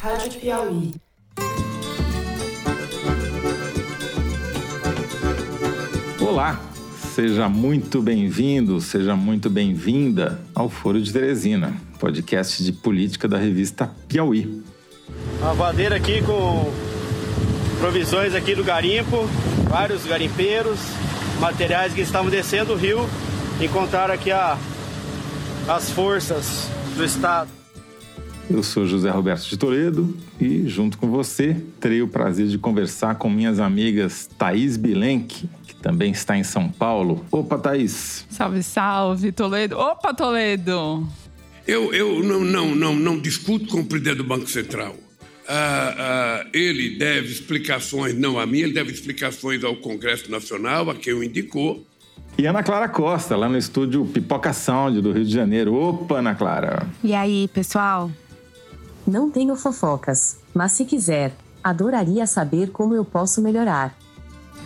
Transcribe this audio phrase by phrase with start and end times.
[0.00, 0.94] Rádio Piauí.
[6.20, 6.60] Olá,
[7.14, 13.90] seja muito bem-vindo, seja muito bem-vinda ao Foro de Teresina, podcast de política da revista
[14.06, 14.62] Piauí.
[15.40, 16.70] Uma bandeira aqui com
[17.78, 19.26] provisões aqui do garimpo,
[19.68, 20.78] vários garimpeiros,
[21.40, 23.08] materiais que estavam descendo o rio,
[23.60, 24.58] encontraram aqui a,
[25.68, 27.65] as forças do Estado.
[28.48, 33.16] Eu sou José Roberto de Toledo e, junto com você, terei o prazer de conversar
[33.16, 37.24] com minhas amigas Thaís Bilenque, que também está em São Paulo.
[37.30, 38.24] Opa, Thaís!
[38.30, 39.76] Salve, salve, Toledo!
[39.76, 41.06] Opa, Toledo!
[41.66, 44.94] Eu, eu não, não, não, não discuto com o presidente do Banco Central.
[45.48, 50.94] Ah, ah, ele deve explicações, não a mim, ele deve explicações ao Congresso Nacional, a
[50.94, 51.84] quem o indicou.
[52.38, 55.74] E Ana Clara Costa, lá no estúdio Pipoca Sound do Rio de Janeiro.
[55.74, 56.86] Opa, Ana Clara!
[57.02, 58.10] E aí, pessoal?
[59.06, 63.96] Não tenho fofocas, mas se quiser, adoraria saber como eu posso melhorar.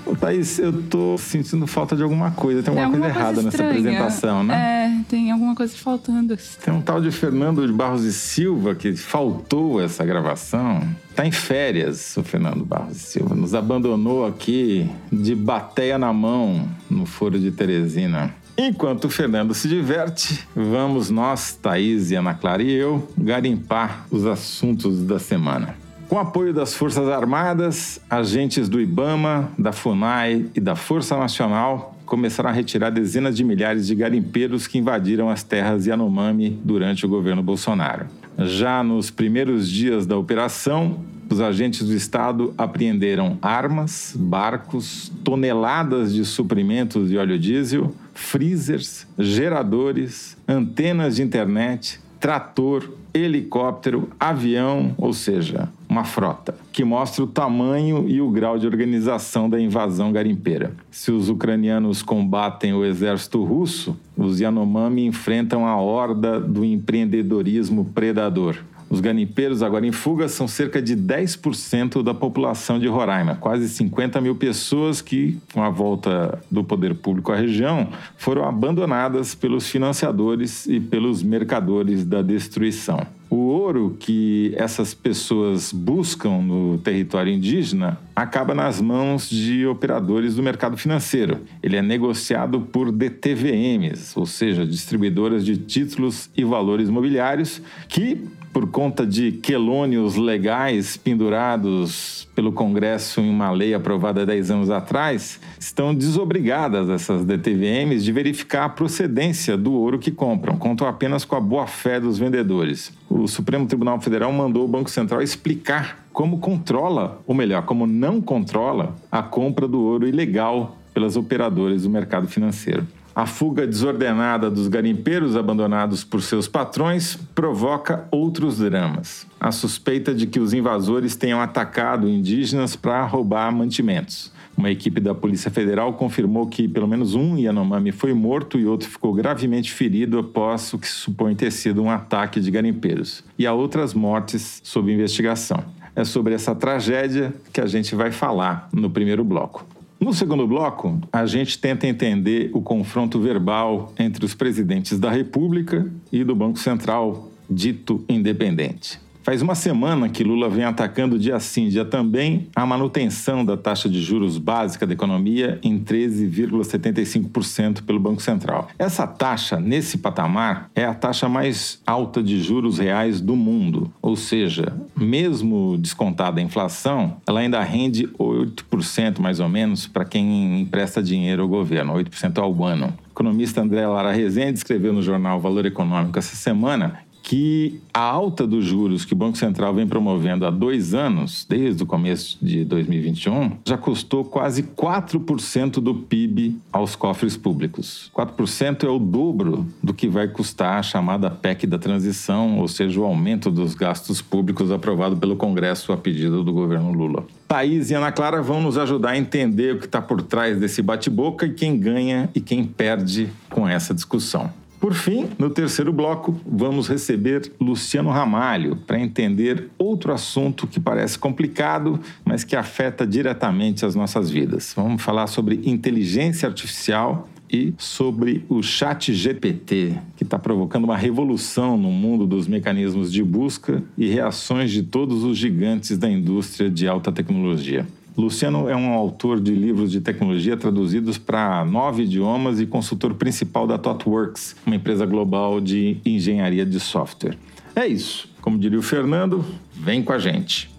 [0.06, 2.62] Ô, Thaís, eu tô sentindo falta de alguma coisa.
[2.62, 5.00] Tem alguma, coisa errada nessa apresentação, né?
[5.00, 6.36] É, tem alguma coisa faltando.
[6.64, 10.82] Tem um tal de Fernando de Barros e Silva que faltou essa gravação.
[11.14, 13.34] Tá em férias, o Fernando Barros e Silva.
[13.34, 18.34] Nos abandonou aqui de bateia na mão no Foro de Teresina.
[18.62, 24.27] Enquanto o Fernando se diverte, vamos nós, Thaís e Ana Clara e eu, garimpar os
[24.27, 25.75] assuntos da semana.
[26.11, 32.50] Com apoio das Forças Armadas, agentes do IBAMA, da FUNAI e da Força Nacional começaram
[32.50, 37.42] a retirar dezenas de milhares de garimpeiros que invadiram as terras Yanomami durante o governo
[37.42, 38.08] Bolsonaro.
[38.36, 46.27] Já nos primeiros dias da operação, os agentes do Estado apreenderam armas, barcos, toneladas de
[46.27, 56.05] suprimentos de óleo diesel, freezers, geradores, antenas de internet, trator, helicóptero, avião, ou seja, uma
[56.05, 60.72] frota, que mostra o tamanho e o grau de organização da invasão garimpeira.
[60.91, 68.59] Se os ucranianos combatem o exército russo, os Yanomami enfrentam a horda do empreendedorismo predador.
[68.90, 74.20] Os garimpeiros agora em fuga são cerca de 10% da população de Roraima, quase 50
[74.20, 80.66] mil pessoas que, com a volta do poder público à região, foram abandonadas pelos financiadores
[80.66, 83.06] e pelos mercadores da destruição.
[83.30, 90.42] O ouro que essas pessoas buscam no território indígena acaba nas mãos de operadores do
[90.42, 91.38] mercado financeiro.
[91.62, 98.69] Ele é negociado por DTVMs, ou seja, distribuidoras de títulos e valores imobiliários, que por
[98.69, 105.94] conta de quelônios legais pendurados pelo Congresso em uma lei aprovada 10 anos atrás, estão
[105.94, 111.41] desobrigadas essas DTVMs de verificar a procedência do ouro que compram, contam apenas com a
[111.41, 112.93] boa-fé dos vendedores.
[113.09, 118.21] O Supremo Tribunal Federal mandou o Banco Central explicar como controla, ou melhor, como não
[118.21, 122.87] controla, a compra do ouro ilegal pelas operadoras do mercado financeiro.
[123.15, 129.26] A fuga desordenada dos garimpeiros abandonados por seus patrões provoca outros dramas.
[129.41, 134.32] A suspeita de que os invasores tenham atacado indígenas para roubar mantimentos.
[134.56, 138.88] Uma equipe da Polícia Federal confirmou que pelo menos um Yanomami foi morto e outro
[138.88, 143.25] ficou gravemente ferido após o que se supõe ter sido um ataque de garimpeiros.
[143.38, 145.65] E há outras mortes sob investigação.
[145.97, 149.66] É sobre essa tragédia que a gente vai falar no primeiro bloco.
[150.00, 155.87] No segundo bloco, a gente tenta entender o confronto verbal entre os presidentes da República
[156.11, 158.99] e do Banco Central, dito independente.
[159.22, 163.86] Faz uma semana que Lula vem atacando dia sim, dia também a manutenção da taxa
[163.88, 168.69] de juros básica da economia em 13,75% pelo Banco Central.
[168.78, 173.92] Essa taxa, nesse patamar, é a taxa mais alta de juros reais do mundo.
[174.00, 180.62] Ou seja, mesmo descontada a inflação, ela ainda rende 8% mais ou menos para quem
[180.62, 182.94] empresta dinheiro ao governo, 8% ao ano.
[183.08, 188.47] O economista André Lara Rezende escreveu no jornal Valor Econômico essa semana que a alta
[188.47, 192.64] dos juros que o Banco Central vem promovendo há dois anos, desde o começo de
[192.64, 198.11] 2021, já custou quase 4% do PIB aos cofres públicos.
[198.14, 203.00] 4% é o dobro do que vai custar a chamada PEC da transição, ou seja,
[203.00, 207.25] o aumento dos gastos públicos aprovado pelo Congresso a pedido do governo Lula.
[207.49, 210.82] Thaís e Ana Clara vão nos ajudar a entender o que está por trás desse
[210.82, 214.50] bate-boca e quem ganha e quem perde com essa discussão.
[214.81, 221.19] Por fim, no terceiro bloco, vamos receber Luciano Ramalho para entender outro assunto que parece
[221.19, 224.73] complicado, mas que afeta diretamente as nossas vidas.
[224.75, 231.77] Vamos falar sobre inteligência artificial e sobre o Chat GPT, que está provocando uma revolução
[231.77, 236.88] no mundo dos mecanismos de busca e reações de todos os gigantes da indústria de
[236.88, 237.87] alta tecnologia.
[238.20, 243.67] Luciano é um autor de livros de tecnologia traduzidos para nove idiomas e consultor principal
[243.67, 247.37] da ThoughtWorks, uma empresa global de engenharia de software.
[247.75, 248.28] É isso.
[248.43, 250.70] Como diria o Fernando, vem com a gente.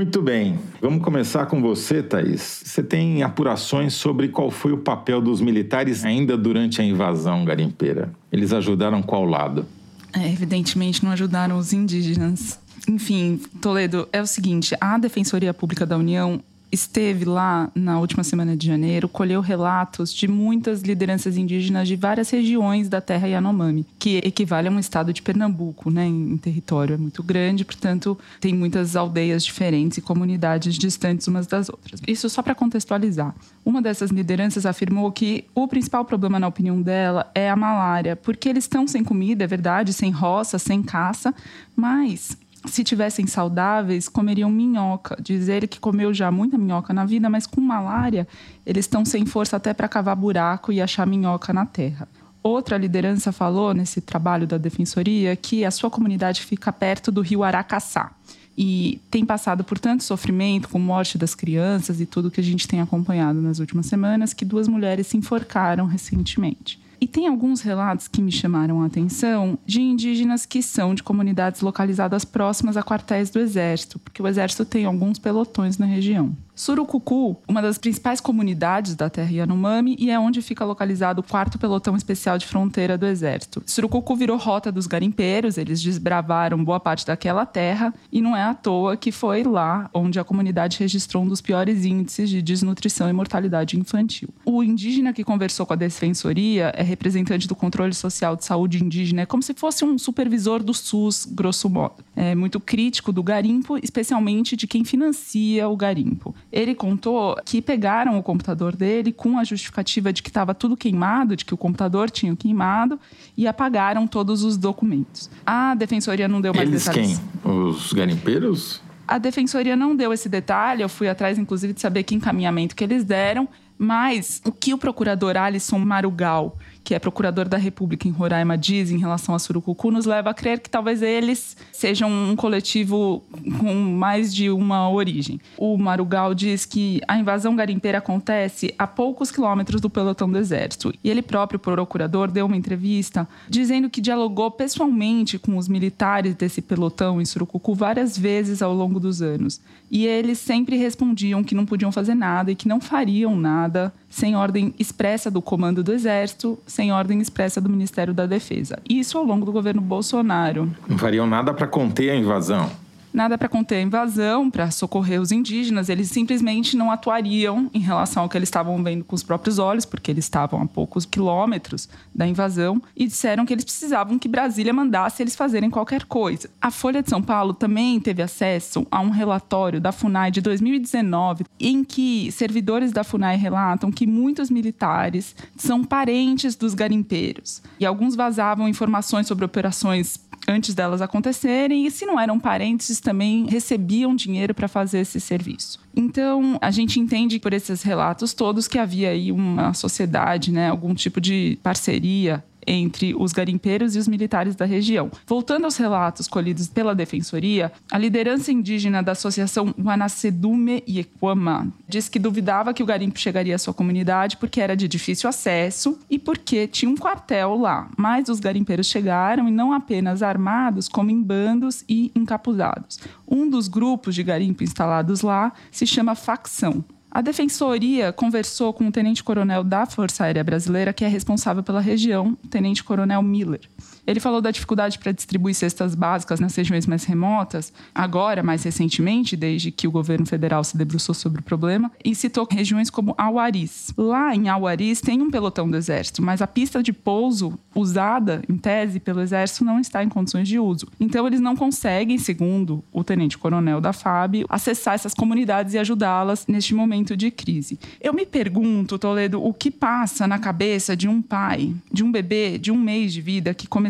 [0.00, 2.62] Muito bem, vamos começar com você, Thaís.
[2.64, 8.10] Você tem apurações sobre qual foi o papel dos militares ainda durante a invasão garimpeira.
[8.32, 9.66] Eles ajudaram qual lado?
[10.14, 12.58] É, evidentemente não ajudaram os indígenas.
[12.88, 16.40] Enfim, Toledo, é o seguinte: a Defensoria Pública da União
[16.72, 22.30] esteve lá na última semana de janeiro, colheu relatos de muitas lideranças indígenas de várias
[22.30, 26.94] regiões da terra Yanomami, que equivale a um estado de Pernambuco, né, em território.
[26.94, 32.00] É muito grande, portanto, tem muitas aldeias diferentes e comunidades distantes umas das outras.
[32.06, 33.34] Isso só para contextualizar.
[33.64, 38.48] Uma dessas lideranças afirmou que o principal problema, na opinião dela, é a malária, porque
[38.48, 41.34] eles estão sem comida, é verdade, sem roça, sem caça,
[41.74, 45.16] mas se tivessem saudáveis, comeriam minhoca.
[45.20, 48.26] Diz ele que comeu já muita minhoca na vida, mas com malária,
[48.66, 52.08] eles estão sem força até para cavar buraco e achar minhoca na terra.
[52.42, 57.42] Outra liderança falou nesse trabalho da defensoria que a sua comunidade fica perto do rio
[57.42, 58.12] Aracaçá
[58.56, 62.66] e tem passado por tanto sofrimento, com morte das crianças e tudo que a gente
[62.66, 66.79] tem acompanhado nas últimas semanas, que duas mulheres se enforcaram recentemente.
[67.00, 71.62] E tem alguns relatos que me chamaram a atenção de indígenas que são de comunidades
[71.62, 76.36] localizadas próximas a quartéis do Exército, porque o Exército tem alguns pelotões na região.
[76.60, 81.58] Surucucu, uma das principais comunidades da terra Yanomami e é onde fica localizado o quarto
[81.58, 83.62] pelotão especial de fronteira do exército.
[83.64, 88.52] Surucucu virou rota dos garimpeiros, eles desbravaram boa parte daquela terra e não é à
[88.52, 93.12] toa que foi lá onde a comunidade registrou um dos piores índices de desnutrição e
[93.14, 94.28] mortalidade infantil.
[94.44, 99.22] O indígena que conversou com a defensoria é representante do controle social de saúde indígena,
[99.22, 102.04] é como se fosse um supervisor do SUS, grosso modo.
[102.14, 106.34] É muito crítico do garimpo, especialmente de quem financia o garimpo.
[106.52, 111.36] Ele contou que pegaram o computador dele com a justificativa de que estava tudo queimado,
[111.36, 112.98] de que o computador tinha queimado,
[113.36, 115.30] e apagaram todos os documentos.
[115.46, 117.20] A defensoria não deu mais Eles detalhes.
[117.42, 117.52] quem?
[117.52, 118.82] Os garimpeiros?
[119.06, 122.84] A defensoria não deu esse detalhe, eu fui atrás, inclusive, de saber que encaminhamento que
[122.84, 128.10] eles deram, mas o que o procurador Alisson Marugal que é procurador da República em
[128.10, 132.36] Roraima, diz em relação a Surucucu, nos leva a crer que talvez eles sejam um
[132.36, 133.22] coletivo
[133.58, 135.40] com mais de uma origem.
[135.56, 140.92] O Marugal diz que a invasão garimpeira acontece a poucos quilômetros do pelotão do Exército.
[141.02, 146.62] E ele próprio, procurador, deu uma entrevista dizendo que dialogou pessoalmente com os militares desse
[146.62, 149.60] pelotão em Surucucu várias vezes ao longo dos anos.
[149.90, 154.36] E eles sempre respondiam que não podiam fazer nada e que não fariam nada sem
[154.36, 158.78] ordem expressa do comando do Exército, sem ordem expressa do Ministério da Defesa.
[158.86, 160.68] Isso ao longo do governo Bolsonaro.
[160.88, 162.68] Não fariam nada para conter a invasão
[163.12, 165.88] nada para conter a invasão, para socorrer os indígenas.
[165.88, 169.84] Eles simplesmente não atuariam em relação ao que eles estavam vendo com os próprios olhos,
[169.84, 174.72] porque eles estavam a poucos quilômetros da invasão, e disseram que eles precisavam que Brasília
[174.72, 176.50] mandasse eles fazerem qualquer coisa.
[176.60, 181.44] A Folha de São Paulo também teve acesso a um relatório da FUNAI de 2019,
[181.58, 187.62] em que servidores da FUNAI relatam que muitos militares são parentes dos garimpeiros.
[187.78, 193.46] E alguns vazavam informações sobre operações antes delas acontecerem e se não eram parentes também
[193.46, 195.80] recebiam dinheiro para fazer esse serviço.
[195.94, 200.94] Então, a gente entende por esses relatos todos que havia aí uma sociedade, né, algum
[200.94, 205.10] tipo de parceria entre os garimpeiros e os militares da região.
[205.26, 212.18] Voltando aos relatos colhidos pela Defensoria, a liderança indígena da Associação Wanacedume Yequama diz que
[212.18, 216.68] duvidava que o garimpo chegaria à sua comunidade porque era de difícil acesso e porque
[216.68, 217.88] tinha um quartel lá.
[217.96, 223.00] Mas os garimpeiros chegaram e não apenas armados, como em bandos e encapuzados.
[223.26, 226.84] Um dos grupos de garimpo instalados lá se chama Facção.
[227.12, 232.36] A defensoria conversou com o tenente-coronel da Força Aérea Brasileira, que é responsável pela região,
[232.48, 233.62] tenente-coronel Miller.
[234.06, 239.36] Ele falou da dificuldade para distribuir cestas básicas nas regiões mais remotas, agora, mais recentemente,
[239.36, 243.92] desde que o governo federal se debruçou sobre o problema, e citou regiões como Auaris.
[243.96, 248.56] Lá em Auaris tem um pelotão do Exército, mas a pista de pouso usada, em
[248.56, 250.88] tese, pelo Exército não está em condições de uso.
[250.98, 256.74] Então, eles não conseguem, segundo o tenente-coronel da FAB, acessar essas comunidades e ajudá-las neste
[256.74, 257.78] momento de crise.
[258.00, 262.58] Eu me pergunto, Toledo, o que passa na cabeça de um pai, de um bebê
[262.58, 263.89] de um mês de vida que começou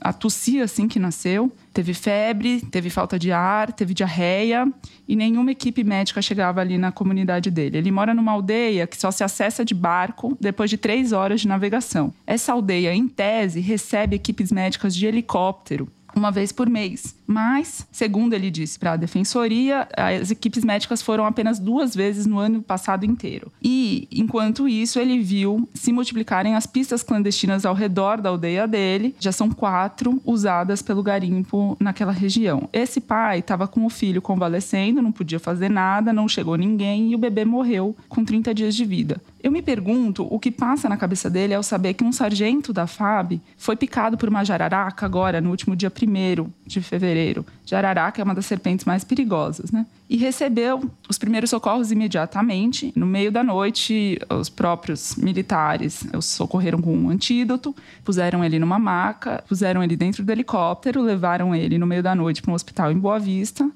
[0.00, 4.66] a tossir assim que nasceu, teve febre, teve falta de ar, teve diarreia
[5.06, 7.78] e nenhuma equipe médica chegava ali na comunidade dele.
[7.78, 11.48] Ele mora numa aldeia que só se acessa de barco depois de três horas de
[11.48, 12.12] navegação.
[12.26, 17.14] Essa aldeia, em tese, recebe equipes médicas de helicóptero uma vez por mês.
[17.26, 22.38] Mas, segundo ele disse para a defensoria, as equipes médicas foram apenas duas vezes no
[22.38, 23.50] ano passado inteiro.
[23.62, 29.14] E, enquanto isso, ele viu se multiplicarem as pistas clandestinas ao redor da aldeia dele.
[29.18, 32.68] Já são quatro usadas pelo garimpo naquela região.
[32.72, 37.14] Esse pai estava com o filho convalescendo, não podia fazer nada, não chegou ninguém e
[37.14, 39.20] o bebê morreu com 30 dias de vida.
[39.44, 42.86] Eu me pergunto o que passa na cabeça dele ao saber que um sargento da
[42.86, 47.44] FAB foi picado por uma jararaca agora, no último dia 1 de fevereiro.
[47.66, 49.84] Jararaca é uma das serpentes mais perigosas, né?
[50.08, 52.90] E recebeu os primeiros socorros imediatamente.
[52.96, 58.78] No meio da noite, os próprios militares os socorreram com um antídoto, puseram ele numa
[58.78, 62.90] maca, puseram ele dentro do helicóptero, levaram ele no meio da noite para um hospital
[62.90, 63.70] em Boa Vista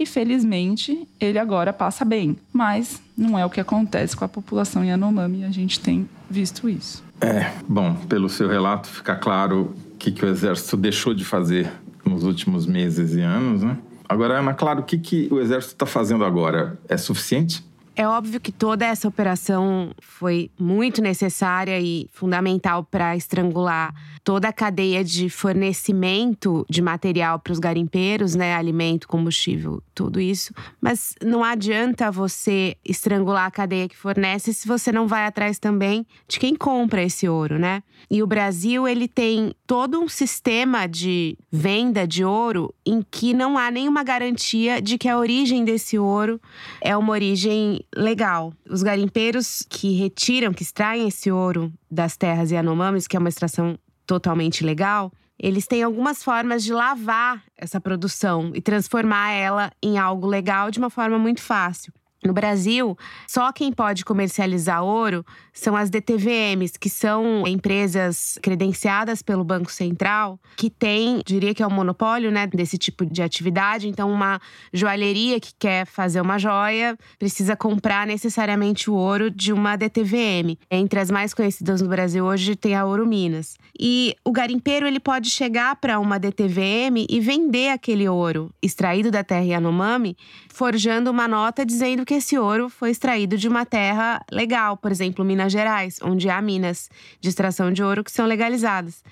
[0.00, 2.38] e felizmente ele agora passa bem.
[2.50, 7.04] Mas não é o que acontece com a população Yanomami a gente tem visto isso.
[7.20, 11.70] É, bom, pelo seu relato fica claro o que, que o Exército deixou de fazer
[12.02, 13.76] nos últimos meses e anos, né?
[14.08, 16.80] Agora, Ana, claro, o que, que o Exército está fazendo agora?
[16.88, 17.62] É suficiente?
[18.00, 24.52] É óbvio que toda essa operação foi muito necessária e fundamental para estrangular toda a
[24.54, 30.54] cadeia de fornecimento de material para os garimpeiros, né, alimento, combustível, tudo isso.
[30.80, 36.06] Mas não adianta você estrangular a cadeia que fornece se você não vai atrás também
[36.26, 37.82] de quem compra esse ouro, né?
[38.10, 43.56] E o Brasil, ele tem todo um sistema de venda de ouro em que não
[43.56, 46.40] há nenhuma garantia de que a origem desse ouro
[46.80, 48.52] é uma origem legal.
[48.68, 53.78] Os garimpeiros que retiram, que extraem esse ouro das terras Yanomamis, que é uma extração
[54.04, 60.26] totalmente legal, eles têm algumas formas de lavar essa produção e transformar ela em algo
[60.26, 61.92] legal de uma forma muito fácil.
[62.22, 65.24] No Brasil, só quem pode comercializar ouro
[65.54, 71.66] são as DTVMs, que são empresas credenciadas pelo Banco Central, que tem, diria que é
[71.66, 73.88] um monopólio, né, desse tipo de atividade.
[73.88, 74.38] Então, uma
[74.70, 80.58] joalheria que quer fazer uma joia precisa comprar necessariamente o ouro de uma DTVM.
[80.70, 83.56] Entre as mais conhecidas no Brasil hoje tem a Ouro Minas.
[83.78, 89.24] E o garimpeiro ele pode chegar para uma DTVM e vender aquele ouro extraído da
[89.24, 90.16] terra Yanomami,
[90.52, 95.24] forjando uma nota dizendo que esse ouro foi extraído de uma terra legal, por exemplo,
[95.24, 96.90] Minas Gerais, onde há minas
[97.20, 99.04] de extração de ouro que são legalizadas.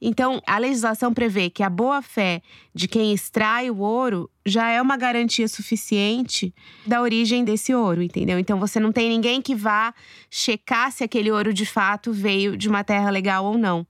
[0.00, 2.40] Então, a legislação prevê que a boa-fé
[2.74, 6.54] de quem extrai o ouro já é uma garantia suficiente
[6.86, 8.38] da origem desse ouro, entendeu?
[8.38, 9.92] Então, você não tem ninguém que vá
[10.30, 13.86] checar se aquele ouro de fato veio de uma terra legal ou não.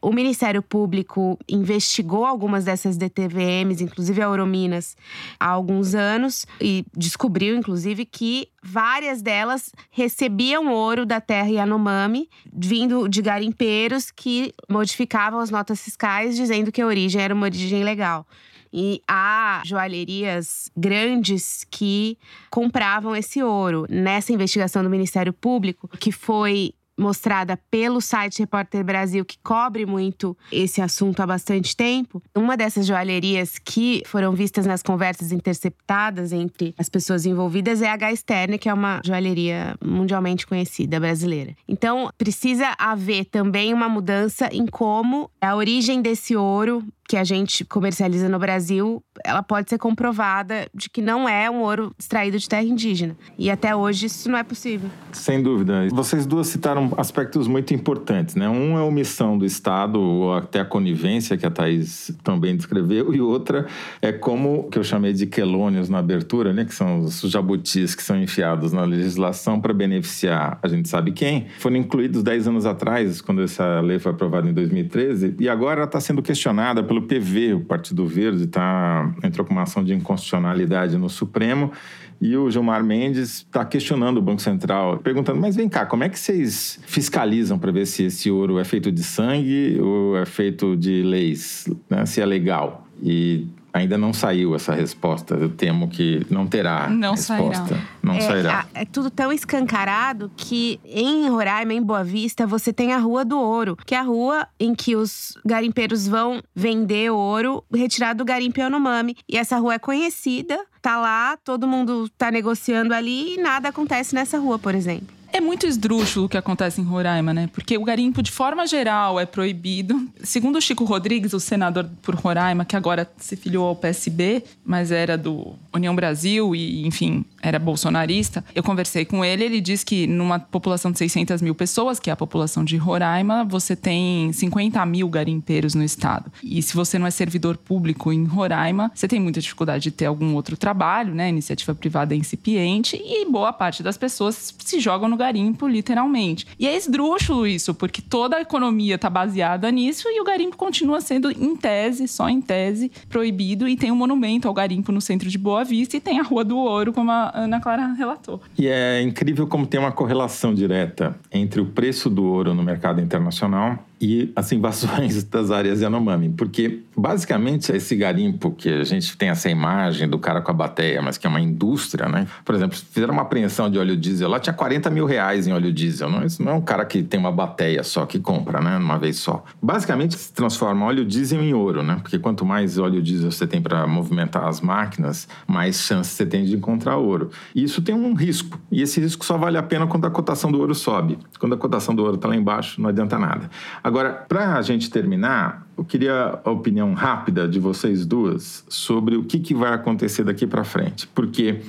[0.00, 4.96] O Ministério Público investigou algumas dessas DTVMs, inclusive a Eurominas,
[5.38, 13.08] há alguns anos e descobriu, inclusive, que várias delas recebiam ouro da terra Yanomami, vindo
[13.08, 18.26] de garimpeiros que modificavam as notas fiscais, dizendo que a origem era uma origem legal.
[18.72, 22.18] E há joalherias grandes que
[22.50, 23.86] compravam esse ouro.
[23.88, 30.36] Nessa investigação do Ministério Público, que foi mostrada pelo site Repórter Brasil, que cobre muito
[30.50, 32.22] esse assunto há bastante tempo.
[32.34, 37.92] Uma dessas joalherias que foram vistas nas conversas interceptadas entre as pessoas envolvidas é a
[37.92, 38.16] H.
[38.16, 41.54] Sterne, que é uma joalheria mundialmente conhecida brasileira.
[41.68, 47.64] Então, precisa haver também uma mudança em como a origem desse ouro que a gente
[47.64, 52.48] comercializa no Brasil, ela pode ser comprovada de que não é um ouro extraído de
[52.48, 53.16] terra indígena.
[53.38, 54.90] E até hoje isso não é possível.
[55.12, 55.88] Sem dúvida.
[55.90, 58.48] Vocês duas citaram aspectos muito importantes, né?
[58.48, 63.14] Um é a omissão do Estado, ou até a conivência que a Thaís também descreveu,
[63.14, 63.66] e outra
[64.02, 66.64] é como, que eu chamei de quelônios na abertura, né?
[66.64, 70.28] Que são os jabutis que são enfiados na legislação para beneficiar
[70.62, 74.52] a gente sabe quem, foram incluídos 10 anos atrás, quando essa lei foi aprovada em
[74.52, 79.52] 2013, e agora está sendo questionada pelo pelo PV, o Partido Verde, tá, entrou com
[79.52, 81.72] uma ação de inconstitucionalidade no Supremo.
[82.20, 86.08] E o Gilmar Mendes está questionando o Banco Central, perguntando: mas vem cá, como é
[86.08, 90.76] que vocês fiscalizam para ver se esse ouro é feito de sangue ou é feito
[90.76, 92.04] de leis, né?
[92.06, 92.86] se é legal?
[93.00, 95.34] E Ainda não saiu essa resposta.
[95.34, 97.66] Eu temo que não terá não resposta.
[97.66, 97.84] Sairá.
[98.02, 98.66] Não é, sairá.
[98.74, 103.38] É, tudo tão escancarado que em Roraima, em Boa Vista, você tem a Rua do
[103.38, 108.60] Ouro, que é a rua em que os garimpeiros vão vender ouro retirado do garimpo
[108.60, 109.16] Yanomami.
[109.28, 114.14] E essa rua é conhecida, tá lá, todo mundo tá negociando ali e nada acontece
[114.14, 115.17] nessa rua, por exemplo.
[115.38, 117.48] É muito esdrúxulo o que acontece em Roraima, né?
[117.52, 120.08] Porque o garimpo, de forma geral, é proibido.
[120.20, 124.90] Segundo o Chico Rodrigues, o senador por Roraima, que agora se filiou ao PSB, mas
[124.90, 129.44] era do União Brasil e, enfim, era bolsonarista, eu conversei com ele.
[129.44, 133.44] Ele diz que numa população de 600 mil pessoas, que é a população de Roraima,
[133.44, 136.32] você tem 50 mil garimpeiros no estado.
[136.42, 140.06] E se você não é servidor público em Roraima, você tem muita dificuldade de ter
[140.06, 141.28] algum outro trabalho, né?
[141.28, 146.46] Iniciativa privada é incipiente e boa parte das pessoas se jogam no garimpo, literalmente.
[146.58, 151.00] E é esdrúxulo isso, porque toda a economia está baseada nisso e o garimpo continua
[151.00, 153.68] sendo, em tese, só em tese, proibido.
[153.68, 156.44] E tem um monumento ao garimpo no centro de Boa Vista e tem a Rua
[156.44, 158.40] do Ouro, como a Ana Clara relatou.
[158.58, 163.00] E é incrível como tem uma correlação direta entre o preço do ouro no mercado
[163.00, 169.28] internacional e as invasões das áreas Yanomami, porque basicamente esse garimpo que a gente tem
[169.28, 172.26] essa imagem do cara com a bateia, mas que é uma indústria, né?
[172.44, 175.72] Por exemplo, fizeram uma apreensão de óleo diesel lá, tinha 40 mil reais em óleo
[175.72, 178.76] diesel, não, isso não é um cara que tem uma bateia só que compra, né?
[178.76, 179.44] Uma vez só.
[179.62, 181.98] Basicamente se transforma óleo diesel em ouro, né?
[182.02, 186.44] Porque quanto mais óleo diesel você tem para movimentar as máquinas, mais chance você tem
[186.44, 187.30] de encontrar ouro.
[187.54, 190.50] E isso tem um risco, e esse risco só vale a pena quando a cotação
[190.50, 191.18] do ouro sobe.
[191.38, 193.50] Quando a cotação do ouro está lá embaixo, não adianta nada.
[193.88, 199.24] Agora, para a gente terminar, eu queria a opinião rápida de vocês duas sobre o
[199.24, 201.06] que, que vai acontecer daqui para frente.
[201.06, 201.62] Porque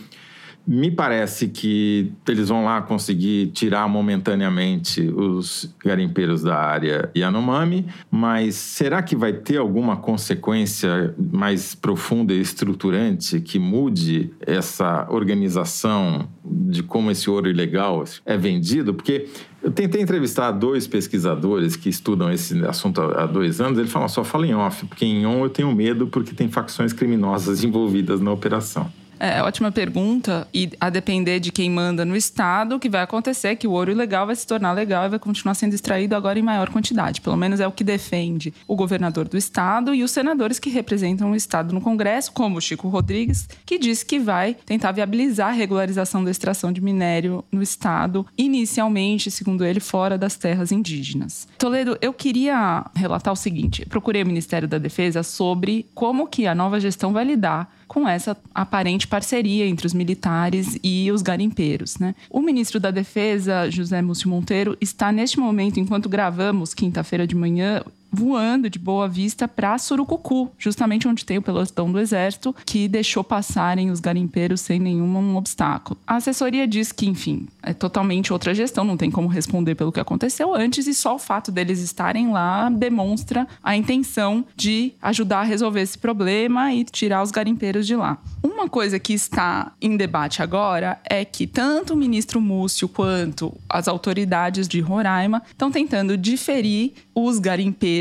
[0.67, 8.55] me parece que eles vão lá conseguir tirar momentaneamente os garimpeiros da área Yanomami, mas
[8.55, 16.83] será que vai ter alguma consequência mais profunda e estruturante que mude essa organização de
[16.83, 18.93] como esse ouro ilegal é vendido?
[18.93, 19.29] Porque
[19.61, 23.77] eu tentei entrevistar dois pesquisadores que estudam esse assunto há dois anos.
[23.77, 26.93] Eles falam, só fala em off, porque em on eu tenho medo porque tem facções
[26.93, 28.89] criminosas envolvidas na operação.
[29.19, 30.47] É, ótima pergunta.
[30.53, 33.71] E a depender de quem manda no Estado, o que vai acontecer é que o
[33.71, 37.19] ouro ilegal vai se tornar legal e vai continuar sendo extraído agora em maior quantidade.
[37.19, 41.31] Pelo menos é o que defende o governador do Estado e os senadores que representam
[41.31, 45.53] o Estado no Congresso, como o Chico Rodrigues, que disse que vai tentar viabilizar a
[45.53, 51.47] regularização da extração de minério no Estado, inicialmente, segundo ele, fora das terras indígenas.
[51.57, 56.55] Toledo, eu queria relatar o seguinte: procurei o Ministério da Defesa sobre como que a
[56.55, 61.97] nova gestão vai lidar com essa aparente parceria entre os militares e os garimpeiros.
[61.97, 62.13] Né?
[62.29, 67.83] O ministro da Defesa, José Múcio Monteiro, está neste momento, enquanto gravamos, quinta-feira de manhã,
[68.11, 73.23] voando de Boa Vista para Surucucu, justamente onde tem o pelotão do Exército, que deixou
[73.23, 75.99] passarem os garimpeiros sem nenhum obstáculo.
[76.05, 79.99] A assessoria diz que, enfim, é totalmente outra gestão, não tem como responder pelo que
[79.99, 85.43] aconteceu antes, e só o fato deles estarem lá demonstra a intenção de ajudar a
[85.43, 88.17] resolver esse problema e tirar os garimpeiros de lá.
[88.41, 93.87] Uma coisa que está em debate agora é que tanto o ministro Múcio quanto as
[93.87, 97.98] autoridades de Roraima estão tentando diferir os garimpeiros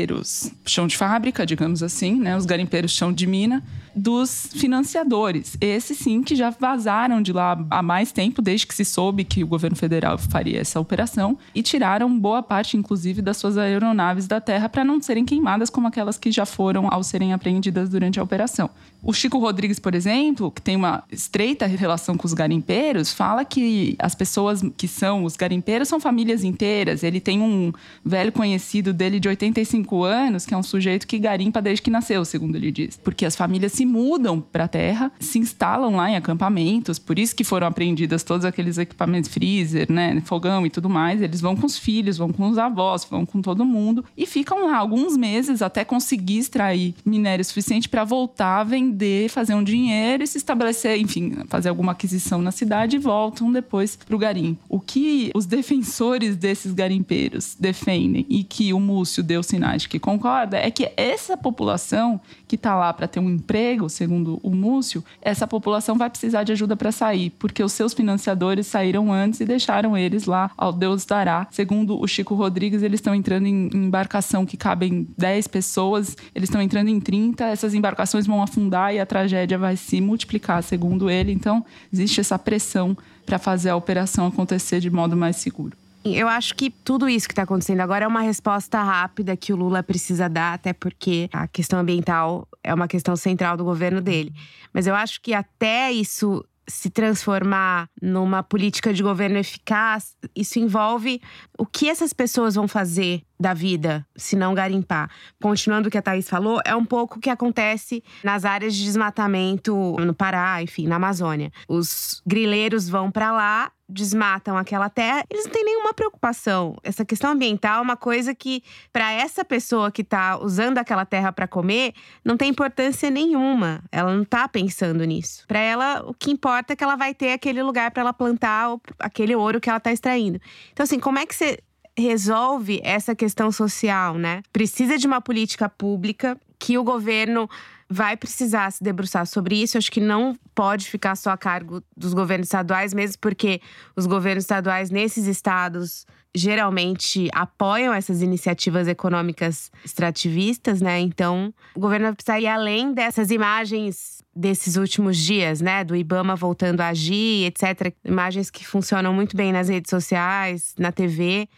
[0.65, 3.63] chão de fábrica, digamos assim, né, os garimpeiros chão de mina,
[3.95, 5.57] dos financiadores.
[5.59, 9.43] Esses sim que já vazaram de lá há mais tempo, desde que se soube que
[9.43, 14.39] o governo federal faria essa operação, e tiraram boa parte, inclusive, das suas aeronaves da
[14.39, 18.23] terra para não serem queimadas como aquelas que já foram ao serem apreendidas durante a
[18.23, 18.69] operação.
[19.01, 23.95] O Chico Rodrigues, por exemplo, que tem uma estreita relação com os garimpeiros, fala que
[23.97, 27.01] as pessoas que são os garimpeiros são famílias inteiras.
[27.01, 27.71] Ele tem um
[28.03, 32.25] velho conhecido dele de 85 anos, que é um sujeito que garimpa desde que nasceu,
[32.25, 32.97] segundo ele diz.
[32.97, 37.35] Porque as famílias se mudam para a terra, se instalam lá em acampamentos, por isso
[37.35, 41.21] que foram apreendidas todos aqueles equipamentos freezer, né, fogão e tudo mais.
[41.21, 44.65] Eles vão com os filhos, vão com os avós, vão com todo mundo e ficam
[44.65, 48.88] lá alguns meses até conseguir extrair minério suficiente para voltar a vender,
[49.29, 53.95] fazer um dinheiro e se estabelecer, enfim, fazer alguma aquisição na cidade e voltam depois
[53.95, 54.61] para o garimpo.
[54.69, 59.99] O que os defensores desses garimpeiros defendem e que o Múcio deu sinais de que
[59.99, 62.19] concorda é que essa população
[62.49, 66.51] que está lá para ter um emprego, segundo o Múcio, essa população vai precisar de
[66.51, 71.05] ajuda para sair, porque os seus financiadores saíram antes e deixaram eles lá ao Deus
[71.05, 71.47] dará.
[71.51, 76.59] Segundo o Chico Rodrigues, eles estão entrando em embarcação que cabem 10 pessoas, eles estão
[76.59, 81.31] entrando em 30, essas embarcações vão afundar e a tragédia vai se multiplicar, segundo ele.
[81.31, 85.77] Então, existe essa pressão para fazer a operação acontecer de modo mais seguro.
[86.03, 89.55] Eu acho que tudo isso que está acontecendo agora é uma resposta rápida que o
[89.55, 94.33] Lula precisa dar, até porque a questão ambiental é uma questão central do governo dele.
[94.73, 101.19] Mas eu acho que até isso se transformar numa política de governo eficaz, isso envolve
[101.57, 105.09] o que essas pessoas vão fazer da vida se não garimpar.
[105.41, 108.83] Continuando o que a Thaís falou, é um pouco o que acontece nas áreas de
[108.83, 111.51] desmatamento no Pará, enfim, na Amazônia.
[111.67, 116.77] Os grileiros vão para lá desmatam aquela terra, eles não têm nenhuma preocupação.
[116.83, 121.33] Essa questão ambiental é uma coisa que, para essa pessoa que está usando aquela terra
[121.33, 123.83] para comer, não tem importância nenhuma.
[123.91, 125.43] Ela não está pensando nisso.
[125.47, 128.77] Para ela, o que importa é que ela vai ter aquele lugar para ela plantar
[128.99, 130.39] aquele ouro que ela está extraindo.
[130.71, 131.57] Então, assim, como é que você
[131.99, 134.41] resolve essa questão social, né?
[134.51, 137.49] Precisa de uma política pública que o governo
[137.89, 139.77] vai precisar se debruçar sobre isso.
[139.77, 143.61] Acho que não pode ficar só a cargo dos governos estaduais, mesmo porque
[143.95, 150.99] os governos estaduais nesses estados geralmente apoiam essas iniciativas econômicas extrativistas, né?
[150.99, 155.83] Então, o governo vai precisar ir além dessas imagens desses últimos dias, né?
[155.83, 157.93] Do Ibama voltando a agir, etc.
[158.05, 161.49] Imagens que funcionam muito bem nas redes sociais, na TV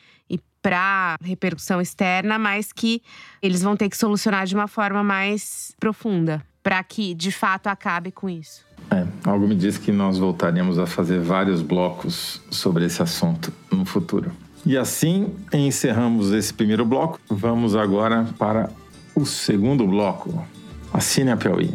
[0.62, 3.02] para repercussão externa, mas que
[3.42, 8.12] eles vão ter que solucionar de uma forma mais profunda para que de fato acabe
[8.12, 8.64] com isso.
[8.92, 13.86] É, algo me diz que nós voltaremos a fazer vários blocos sobre esse assunto no
[13.86, 14.32] futuro.
[14.66, 17.20] E assim encerramos esse primeiro bloco.
[17.30, 18.70] Vamos agora para
[19.16, 20.46] o segundo bloco.
[20.94, 21.74] Assine a Piauí.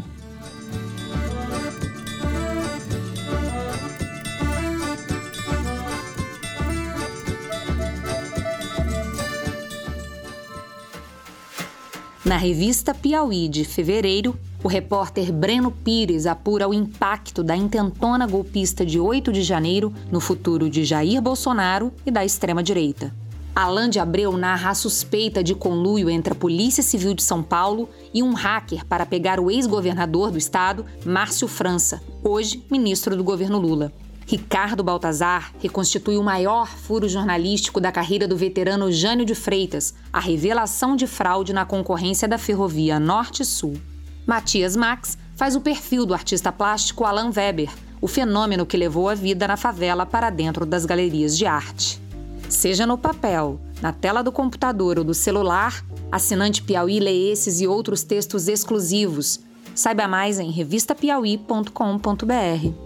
[12.26, 18.84] Na revista Piauí de fevereiro, o repórter Breno Pires apura o impacto da intentona golpista
[18.84, 23.14] de 8 de janeiro no futuro de Jair Bolsonaro e da extrema-direita.
[23.54, 27.88] Alain de Abreu narra a suspeita de conluio entre a Polícia Civil de São Paulo
[28.12, 33.56] e um hacker para pegar o ex-governador do estado, Márcio França, hoje ministro do governo
[33.56, 33.92] Lula.
[34.28, 40.18] Ricardo Baltazar reconstitui o maior furo jornalístico da carreira do veterano Jânio de Freitas, a
[40.18, 43.80] revelação de fraude na concorrência da ferrovia Norte-Sul.
[44.26, 49.14] Matias Max faz o perfil do artista plástico Alan Weber, o fenômeno que levou a
[49.14, 52.02] vida na favela para dentro das galerias de arte.
[52.48, 57.68] Seja no papel, na tela do computador ou do celular, assinante Piauí lê esses e
[57.68, 59.38] outros textos exclusivos.
[59.72, 62.85] Saiba mais em revistapiauí.com.br.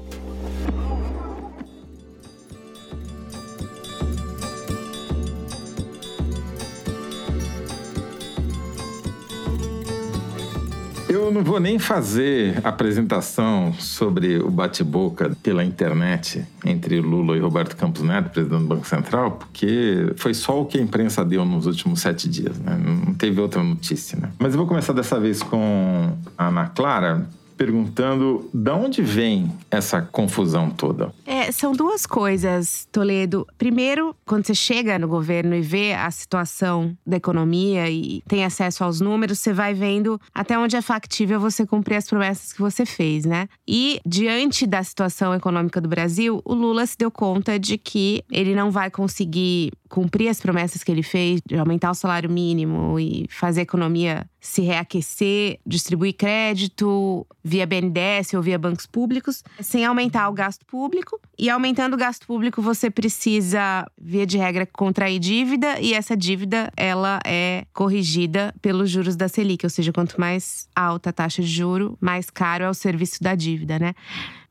[11.31, 17.77] Eu não vou nem fazer apresentação sobre o bate-boca pela internet entre Lula e Roberto
[17.77, 21.67] Campos Neto, presidente do Banco Central, porque foi só o que a imprensa deu nos
[21.67, 22.77] últimos sete dias, né?
[22.85, 24.31] Não teve outra notícia, né?
[24.41, 27.25] Mas eu vou começar dessa vez com a Ana Clara,
[27.61, 31.13] perguntando de onde vem essa confusão toda.
[31.27, 33.47] É, são duas coisas, Toledo.
[33.59, 38.83] Primeiro, quando você chega no governo e vê a situação da economia e tem acesso
[38.83, 42.87] aos números, você vai vendo até onde é factível você cumprir as promessas que você
[42.87, 43.47] fez, né?
[43.69, 48.55] E diante da situação econômica do Brasil, o Lula se deu conta de que ele
[48.55, 53.27] não vai conseguir cumprir as promessas que ele fez de aumentar o salário mínimo e
[53.29, 60.29] fazer a economia se reaquecer, distribuir crédito via BNDES ou via bancos públicos, sem aumentar
[60.29, 61.21] o gasto público.
[61.39, 66.73] E aumentando o gasto público, você precisa, via de regra, contrair dívida e essa dívida
[66.77, 71.49] ela é corrigida pelos juros da Selic, ou seja, quanto mais alta a taxa de
[71.49, 73.95] juro, mais caro é o serviço da dívida, né?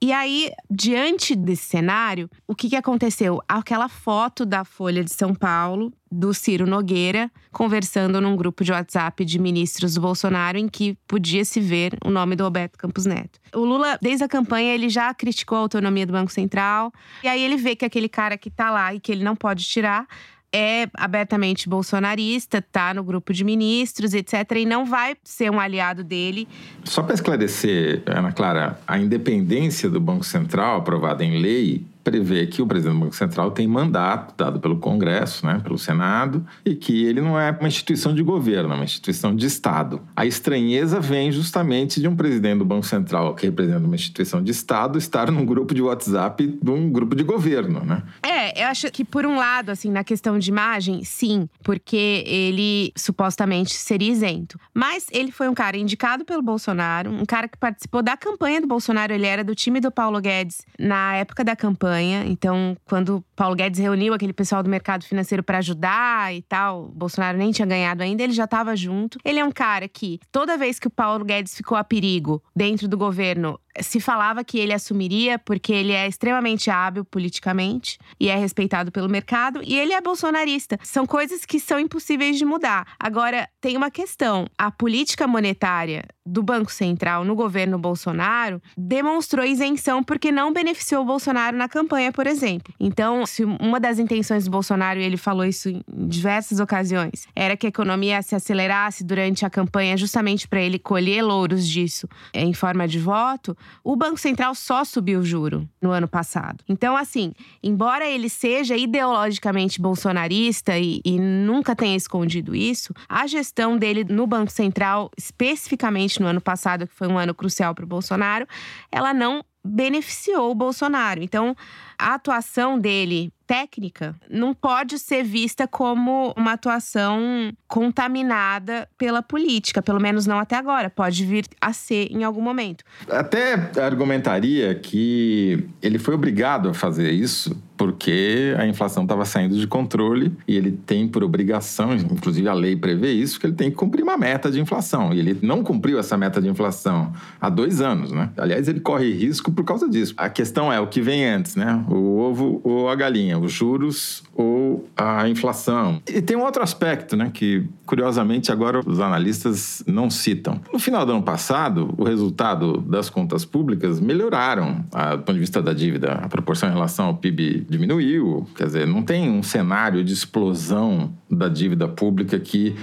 [0.02, 3.42] E aí, diante desse cenário, o que, que aconteceu?
[3.46, 9.26] Aquela foto da Folha de São Paulo, do Ciro Nogueira, conversando num grupo de WhatsApp
[9.26, 13.42] de ministros do Bolsonaro, em que podia se ver o nome do Roberto Campos Neto.
[13.54, 16.94] O Lula, desde a campanha, ele já criticou a autonomia do Banco Central.
[17.22, 19.66] E aí ele vê que aquele cara que tá lá e que ele não pode
[19.66, 20.08] tirar
[20.54, 26.04] é abertamente bolsonarista, tá no grupo de ministros, etc., e não vai ser um aliado
[26.04, 26.48] dele.
[26.84, 32.62] Só para esclarecer, Ana Clara, a independência do Banco Central, aprovada em lei, prevê que
[32.62, 37.06] o presidente do Banco Central tem mandato dado pelo Congresso, né, pelo Senado, e que
[37.06, 40.02] ele não é uma instituição de governo, é uma instituição de Estado.
[40.16, 44.52] A estranheza vem justamente de um presidente do Banco Central, que representa uma instituição de
[44.52, 48.04] Estado, estar num grupo de WhatsApp de um grupo de governo, né?
[48.24, 52.92] É, eu acho que por um lado, assim, na questão de imagem, sim, porque ele
[52.96, 54.60] supostamente seria isento.
[54.74, 58.68] Mas ele foi um cara indicado pelo Bolsonaro, um cara que participou da campanha do
[58.68, 62.24] Bolsonaro, ele era do time do Paulo Guedes na época da campanha campanha.
[62.26, 67.38] Então, quando Paulo Guedes reuniu aquele pessoal do mercado financeiro para ajudar e tal, Bolsonaro
[67.38, 69.18] nem tinha ganhado ainda, ele já estava junto.
[69.26, 72.88] Ele é um cara que, toda vez que o Paulo Guedes ficou a perigo dentro
[72.88, 78.36] do governo, se falava que ele assumiria, porque ele é extremamente hábil politicamente e é
[78.36, 80.78] respeitado pelo mercado, e ele é bolsonarista.
[80.84, 82.94] São coisas que são impossíveis de mudar.
[83.00, 90.04] Agora, tem uma questão: a política monetária do Banco Central no governo Bolsonaro demonstrou isenção
[90.04, 91.79] porque não beneficiou o Bolsonaro na campanha,
[92.14, 92.74] por exemplo.
[92.80, 97.56] Então, se uma das intenções do Bolsonaro, e ele falou isso em diversas ocasiões, era
[97.58, 102.54] que a economia se acelerasse durante a campanha justamente para ele colher louros disso em
[102.54, 106.64] forma de voto, o Banco Central só subiu o juro no ano passado.
[106.68, 113.78] Então, assim, embora ele seja ideologicamente bolsonarista e, e nunca tenha escondido isso, a gestão
[113.78, 117.88] dele no Banco Central, especificamente no ano passado, que foi um ano crucial para o
[117.88, 118.48] Bolsonaro,
[118.92, 121.22] ela não beneficiou o Bolsonaro.
[121.22, 121.56] Então,
[121.98, 130.00] a atuação dele técnica não pode ser vista como uma atuação contaminada pela política, pelo
[130.00, 130.90] menos não até agora.
[130.90, 132.84] Pode vir a ser em algum momento.
[133.10, 139.66] Até argumentaria que ele foi obrigado a fazer isso porque a inflação estava saindo de
[139.66, 143.78] controle e ele tem por obrigação, inclusive a lei prevê isso, que ele tem que
[143.78, 145.14] cumprir uma meta de inflação.
[145.14, 148.32] E ele não cumpriu essa meta de inflação há dois anos, né?
[148.36, 150.14] Aliás, ele corre risco por causa disso.
[150.18, 151.82] A questão é o que vem antes, né?
[151.88, 156.02] O ovo ou a galinha, os juros ou a inflação.
[156.06, 160.60] E tem um outro aspecto, né, que curiosamente agora os analistas não citam.
[160.72, 165.40] No final do ano passado, o resultado das contas públicas melhoraram, a, do ponto de
[165.40, 169.44] vista da dívida, a proporção em relação ao PIB diminuiu, quer dizer, não tem um
[169.44, 172.76] cenário de explosão da dívida pública que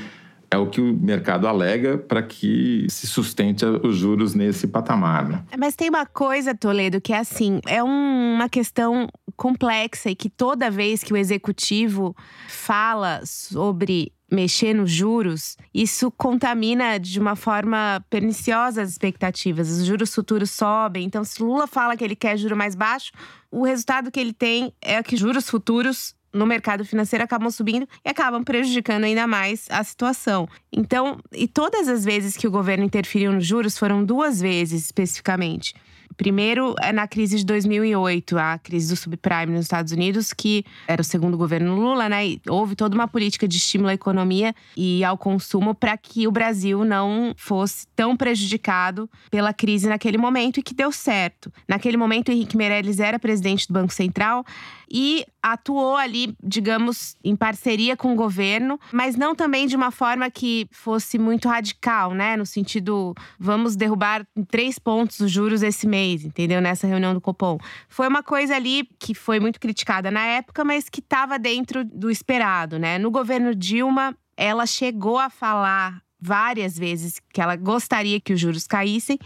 [0.50, 5.28] é o que o mercado alega para que se sustente os juros nesse patamar.
[5.28, 5.44] Né?
[5.58, 10.30] Mas tem uma coisa, Toledo, que é assim: é um, uma questão complexa e que
[10.30, 12.16] toda vez que o executivo
[12.48, 19.70] fala sobre mexer nos juros, isso contamina de uma forma perniciosa as expectativas.
[19.70, 21.04] Os juros futuros sobem.
[21.04, 23.12] Então, se Lula fala que ele quer juro mais baixo,
[23.50, 28.08] o resultado que ele tem é que juros futuros no mercado financeiro acabam subindo e
[28.08, 30.48] acabam prejudicando ainda mais a situação.
[30.70, 35.74] Então, e todas as vezes que o governo interferiu nos juros foram duas vezes especificamente.
[36.16, 41.02] Primeiro, é na crise de 2008, a crise do subprime nos Estados Unidos, que era
[41.02, 42.26] o segundo governo Lula, né?
[42.26, 46.32] E houve toda uma política de estímulo à economia e ao consumo para que o
[46.32, 51.52] Brasil não fosse tão prejudicado pela crise naquele momento e que deu certo.
[51.68, 54.44] Naquele momento, Henrique Meirelles era presidente do Banco Central
[54.90, 60.30] e atuou ali, digamos, em parceria com o governo, mas não também de uma forma
[60.30, 62.36] que fosse muito radical, né?
[62.36, 66.60] No sentido, vamos derrubar em três pontos os juros esse mês, entendeu?
[66.60, 67.58] Nessa reunião do Copom.
[67.88, 72.10] Foi uma coisa ali que foi muito criticada na época, mas que estava dentro do
[72.10, 72.98] esperado, né?
[72.98, 78.66] No governo Dilma, ela chegou a falar várias vezes que ela gostaria que os juros
[78.66, 79.18] caíssem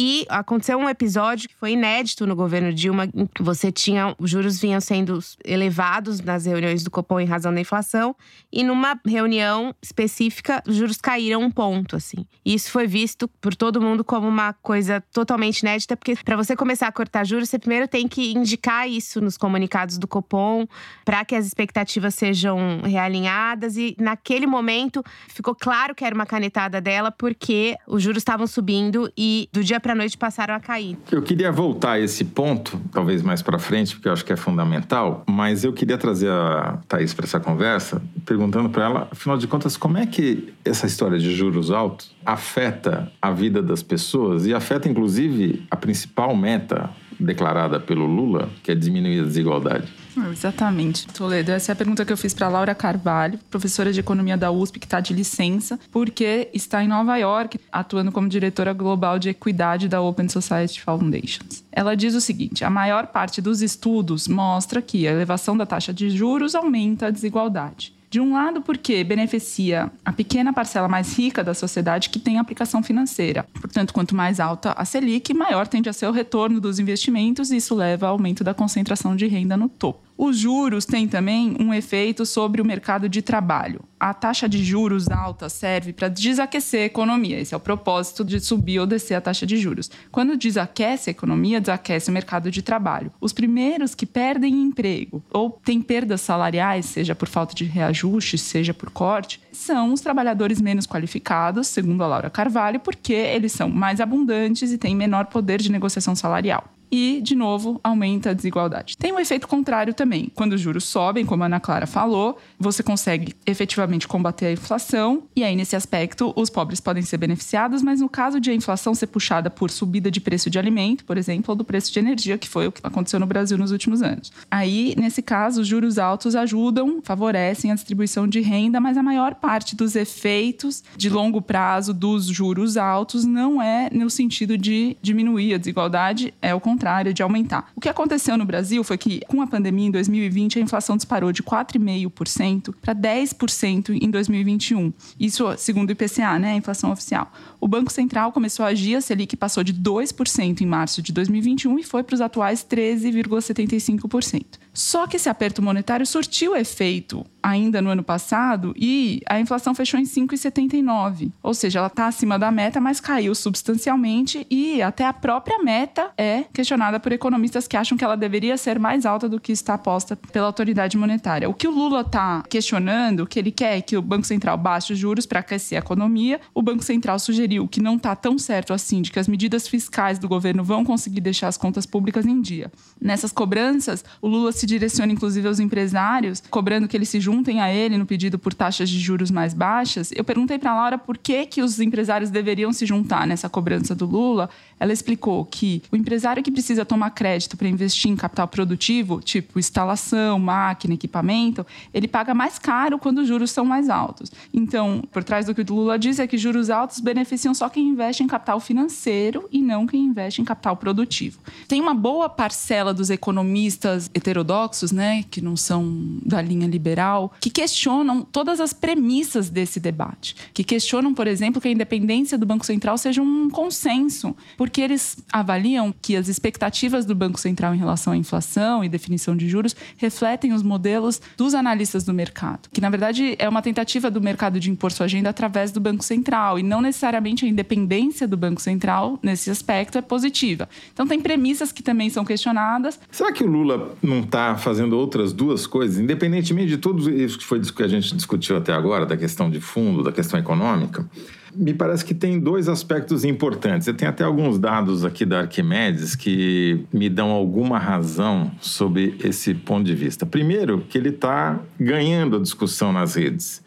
[0.00, 4.30] e aconteceu um episódio que foi inédito no governo Dilma, em que você tinha os
[4.30, 8.14] juros vinham sendo elevados nas reuniões do Copom em razão da inflação,
[8.52, 12.24] e numa reunião específica os juros caíram um ponto assim.
[12.44, 16.54] E isso foi visto por todo mundo como uma coisa totalmente inédita, porque para você
[16.54, 20.64] começar a cortar juros, você primeiro tem que indicar isso nos comunicados do Copom
[21.04, 26.80] para que as expectativas sejam realinhadas e naquele momento ficou claro que era uma canetada
[26.80, 30.98] dela porque os juros estavam subindo e do dia para noite passaram a cair.
[31.10, 34.36] Eu queria voltar a esse ponto, talvez mais para frente, porque eu acho que é
[34.36, 39.46] fundamental, mas eu queria trazer a Thaís para essa conversa, perguntando para ela, afinal de
[39.46, 44.52] contas, como é que essa história de juros altos afeta a vida das pessoas e
[44.52, 49.88] afeta inclusive a principal meta declarada pelo Lula, que é diminuir a desigualdade.
[50.30, 51.52] Exatamente, Toledo.
[51.52, 54.78] Essa é a pergunta que eu fiz para Laura Carvalho, professora de economia da USP,
[54.78, 59.88] que está de licença, porque está em Nova York, atuando como diretora global de equidade
[59.88, 61.64] da Open Society Foundations.
[61.70, 65.92] Ela diz o seguinte: a maior parte dos estudos mostra que a elevação da taxa
[65.92, 67.97] de juros aumenta a desigualdade.
[68.10, 72.82] De um lado, porque beneficia a pequena parcela mais rica da sociedade que tem aplicação
[72.82, 73.46] financeira.
[73.60, 77.56] Portanto, quanto mais alta a Selic, maior tende a ser o retorno dos investimentos e
[77.56, 80.07] isso leva ao aumento da concentração de renda no topo.
[80.20, 83.84] Os juros têm também um efeito sobre o mercado de trabalho.
[84.00, 87.38] A taxa de juros alta serve para desaquecer a economia.
[87.38, 89.88] Esse é o propósito de subir ou descer a taxa de juros.
[90.10, 93.12] Quando desaquece a economia, desaquece o mercado de trabalho.
[93.20, 98.74] Os primeiros que perdem emprego ou têm perdas salariais, seja por falta de reajuste, seja
[98.74, 104.00] por corte, são os trabalhadores menos qualificados, segundo a Laura Carvalho, porque eles são mais
[104.00, 106.64] abundantes e têm menor poder de negociação salarial.
[106.90, 108.96] E, de novo, aumenta a desigualdade.
[108.96, 110.30] Tem um efeito contrário também.
[110.34, 115.24] Quando os juros sobem, como a Ana Clara falou, você consegue efetivamente combater a inflação,
[115.34, 118.94] e aí, nesse aspecto, os pobres podem ser beneficiados, mas no caso de a inflação
[118.94, 122.38] ser puxada por subida de preço de alimento, por exemplo, ou do preço de energia,
[122.38, 124.32] que foi o que aconteceu no Brasil nos últimos anos.
[124.50, 129.34] Aí, nesse caso, os juros altos ajudam, favorecem a distribuição de renda, mas a maior
[129.34, 135.54] parte dos efeitos de longo prazo dos juros altos não é no sentido de diminuir
[135.54, 136.77] a desigualdade, é o contrário,
[137.12, 137.70] de aumentar.
[137.74, 141.32] O que aconteceu no Brasil foi que, com a pandemia em 2020, a inflação disparou
[141.32, 144.92] de 4,5% para 10% em 2021.
[145.18, 147.32] Isso segundo o IPCA, né, a inflação oficial.
[147.60, 151.78] O Banco Central começou a agir, a Selic passou de 2% em março de 2021
[151.78, 154.44] e foi para os atuais 13,75%.
[154.72, 159.98] Só que esse aperto monetário surtiu efeito ainda no ano passado e a inflação fechou
[159.98, 161.32] em 5,79.
[161.42, 166.10] Ou seja, ela está acima da meta, mas caiu substancialmente e até a própria meta
[166.16, 169.78] é questionada por economistas que acham que ela deveria ser mais alta do que está
[169.78, 171.48] posta pela autoridade monetária.
[171.48, 174.92] O que o Lula está questionando, que ele quer é que o Banco Central baixe
[174.92, 176.40] os juros para aquecer a economia.
[176.54, 180.18] O Banco Central sugeriu que não está tão certo assim de que as medidas fiscais
[180.18, 182.70] do governo vão conseguir deixar as contas públicas em dia.
[183.00, 187.72] Nessas cobranças, o Lula se direciona inclusive aos empresários, cobrando que eles se juntem a
[187.72, 190.10] ele no pedido por taxas de juros mais baixas.
[190.14, 193.94] Eu perguntei para a Laura por que, que os empresários deveriam se juntar nessa cobrança
[193.94, 194.50] do Lula.
[194.80, 199.58] Ela explicou que o empresário que precisa tomar crédito para investir em capital produtivo, tipo
[199.58, 204.30] instalação, máquina, equipamento, ele paga mais caro quando os juros são mais altos.
[204.52, 207.88] Então, por trás do que o Lula diz é que juros altos beneficiam só quem
[207.88, 211.38] investe em capital financeiro e não quem investe em capital produtivo.
[211.66, 217.50] Tem uma boa parcela dos economistas heterodoxos né, que não são da linha liberal, que
[217.50, 222.64] questionam todas as premissas desse debate, que questionam, por exemplo, que a independência do Banco
[222.64, 228.12] Central seja um consenso, porque eles avaliam que as expectativas do Banco Central em relação
[228.12, 232.90] à inflação e definição de juros refletem os modelos dos analistas do mercado, que na
[232.90, 236.62] verdade é uma tentativa do mercado de impor sua agenda através do Banco Central e
[236.62, 240.68] não necessariamente a independência do Banco Central nesse aspecto é positiva.
[240.92, 242.98] Então tem premissas que também são questionadas.
[243.10, 247.44] Será que o Lula não está fazendo outras duas coisas, independentemente de tudo isso que
[247.44, 251.08] foi que a gente discutiu até agora, da questão de fundo, da questão econômica,
[251.54, 253.86] me parece que tem dois aspectos importantes.
[253.86, 259.54] Eu tenho até alguns dados aqui da Arquimedes que me dão alguma razão sobre esse
[259.54, 260.24] ponto de vista.
[260.24, 263.62] Primeiro, que ele está ganhando a discussão nas redes.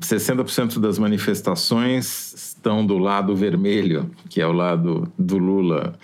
[0.00, 5.94] 60% das manifestações estão do lado vermelho, que é o lado do Lula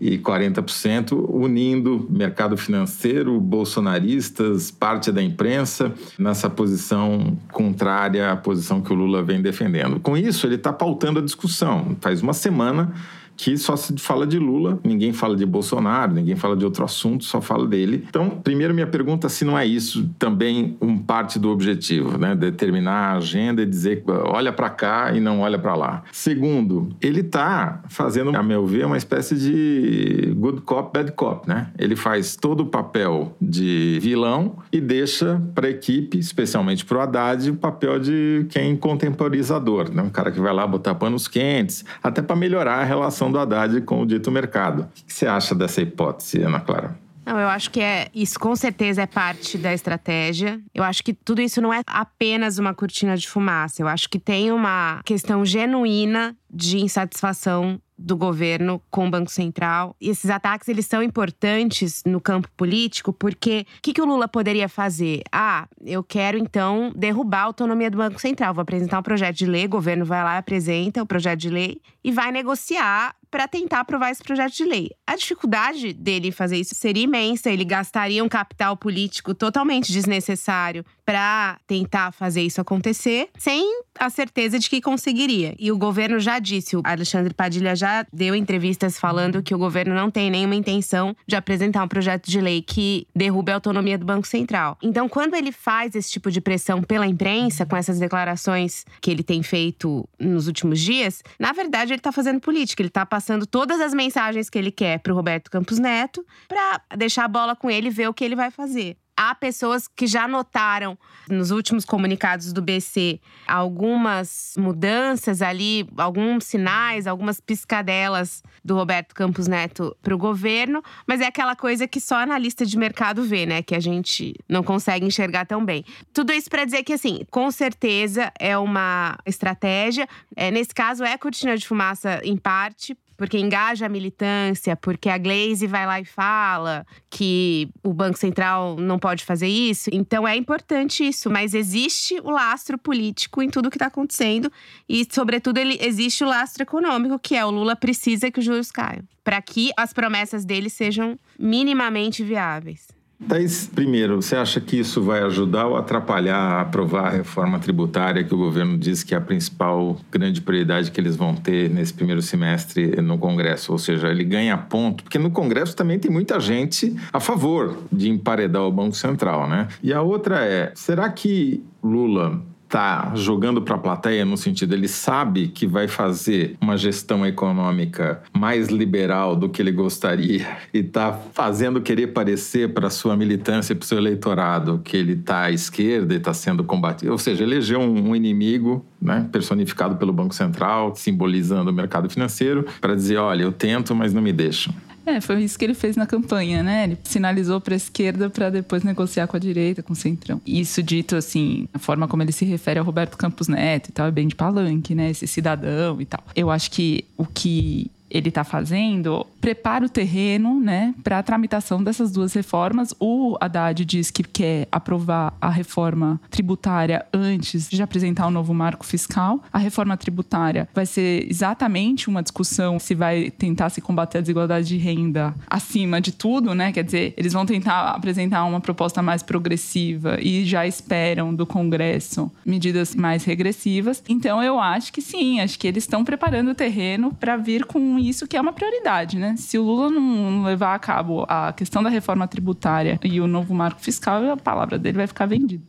[0.00, 8.92] e 40% unindo mercado financeiro, bolsonaristas, parte da imprensa nessa posição contrária à posição que
[8.92, 9.98] o Lula vem defendendo.
[10.00, 11.96] Com isso, ele está pautando a discussão.
[12.00, 12.92] Faz uma semana
[13.36, 17.24] que só se fala de Lula, ninguém fala de Bolsonaro, ninguém fala de outro assunto,
[17.24, 18.04] só fala dele.
[18.08, 22.34] Então, primeiro minha pergunta se não é isso também um parte do objetivo, né?
[22.34, 26.02] Determinar a agenda e dizer olha para cá e não olha para lá.
[26.12, 31.68] Segundo, ele está fazendo, a meu ver, uma espécie de good cop, bad cop, né?
[31.78, 37.00] Ele faz todo o papel de vilão e deixa para a equipe, especialmente para o
[37.00, 40.02] Haddad, o papel de quem contemporizador, né?
[40.02, 42.84] Um cara que vai lá botar panos quentes, até para melhorar a
[43.26, 44.82] relação do Haddad com o dito mercado.
[44.82, 46.96] O que você acha dessa hipótese, Ana Clara?
[47.24, 50.60] Não, eu acho que é isso com certeza é parte da estratégia.
[50.72, 53.82] Eu acho que tudo isso não é apenas uma cortina de fumaça.
[53.82, 59.96] Eu acho que tem uma questão genuína de insatisfação do governo com o Banco Central.
[60.00, 64.28] E esses ataques eles são importantes no campo político porque o que, que o Lula
[64.28, 65.22] poderia fazer?
[65.32, 68.54] Ah, eu quero então derrubar a autonomia do Banco Central.
[68.54, 71.80] Vou apresentar um projeto de lei, o governo vai lá, apresenta o projeto de lei
[72.04, 74.90] e vai negociar para tentar aprovar esse projeto de lei.
[75.06, 81.58] A dificuldade dele fazer isso seria imensa, ele gastaria um capital político totalmente desnecessário para
[81.66, 85.54] tentar fazer isso acontecer, sem a certeza de que conseguiria.
[85.58, 89.94] E o governo já disse, o Alexandre Padilha já deu entrevistas falando que o governo
[89.94, 94.04] não tem nenhuma intenção de apresentar um projeto de lei que derrube a autonomia do
[94.04, 94.76] Banco Central.
[94.82, 99.22] Então, quando ele faz esse tipo de pressão pela imprensa, com essas declarações que ele
[99.22, 103.80] tem feito nos últimos dias, na verdade ele está fazendo política, ele está passando todas
[103.80, 107.70] as mensagens que ele quer para o Roberto Campos Neto para deixar a bola com
[107.70, 111.84] ele e ver o que ele vai fazer há pessoas que já notaram nos últimos
[111.84, 120.14] comunicados do BC algumas mudanças ali, alguns sinais, algumas piscadelas do Roberto Campos Neto para
[120.14, 123.62] o governo, mas é aquela coisa que só analista de mercado vê, né?
[123.62, 125.84] Que a gente não consegue enxergar tão bem.
[126.12, 130.08] Tudo isso para dizer que, assim, com certeza é uma estratégia.
[130.34, 135.18] É, nesse caso, é cortina de fumaça em parte, porque engaja a militância, porque a
[135.18, 139.90] Glaze vai lá e fala que o Banco Central não pode fazer isso.
[139.92, 144.50] Então é importante isso, mas existe o lastro político em tudo que está acontecendo
[144.88, 148.70] e, sobretudo, ele existe o lastro econômico, que é o Lula precisa que os juros
[148.70, 152.95] caiam, para que as promessas dele sejam minimamente viáveis.
[153.28, 158.22] Thaís, primeiro, você acha que isso vai ajudar ou atrapalhar a aprovar a reforma tributária
[158.22, 161.94] que o governo diz que é a principal grande prioridade que eles vão ter nesse
[161.94, 163.72] primeiro semestre no Congresso?
[163.72, 168.10] Ou seja, ele ganha ponto, porque no Congresso também tem muita gente a favor de
[168.10, 169.66] emparedar o Banco Central, né?
[169.82, 174.88] E a outra é, será que Lula está jogando para a plateia no sentido ele
[174.88, 181.12] sabe que vai fazer uma gestão econômica mais liberal do que ele gostaria e está
[181.32, 186.14] fazendo querer parecer para sua militância para o seu eleitorado que ele está à esquerda
[186.14, 190.94] e está sendo combatido, ou seja, elegeu um, um inimigo né, personificado pelo Banco Central,
[190.96, 194.74] simbolizando o mercado financeiro, para dizer, olha, eu tento, mas não me deixam.
[195.06, 196.82] É, foi isso que ele fez na campanha, né?
[196.82, 200.40] Ele sinalizou para a esquerda para depois negociar com a direita, com o centrão.
[200.44, 204.08] Isso dito assim, a forma como ele se refere ao Roberto Campos Neto e tal,
[204.08, 205.10] é bem de palanque, né?
[205.10, 206.24] Esse cidadão e tal.
[206.34, 211.80] Eu acho que o que ele está fazendo prepara o terreno né, para a tramitação
[211.80, 212.92] dessas duas reformas.
[212.98, 218.84] O Haddad diz que quer aprovar a reforma tributária antes de apresentar o novo marco
[218.84, 219.40] fiscal.
[219.52, 224.66] A reforma tributária vai ser exatamente uma discussão se vai tentar se combater a desigualdade
[224.66, 226.72] de renda acima de tudo, né?
[226.72, 232.32] Quer dizer, eles vão tentar apresentar uma proposta mais progressiva e já esperam do Congresso
[232.44, 234.02] medidas mais regressivas.
[234.08, 237.95] Então eu acho que sim, acho que eles estão preparando o terreno para vir com
[237.98, 239.34] isso que é uma prioridade, né?
[239.36, 243.54] Se o Lula não levar a cabo a questão da reforma tributária e o novo
[243.54, 245.64] marco fiscal, a palavra dele vai ficar vendida.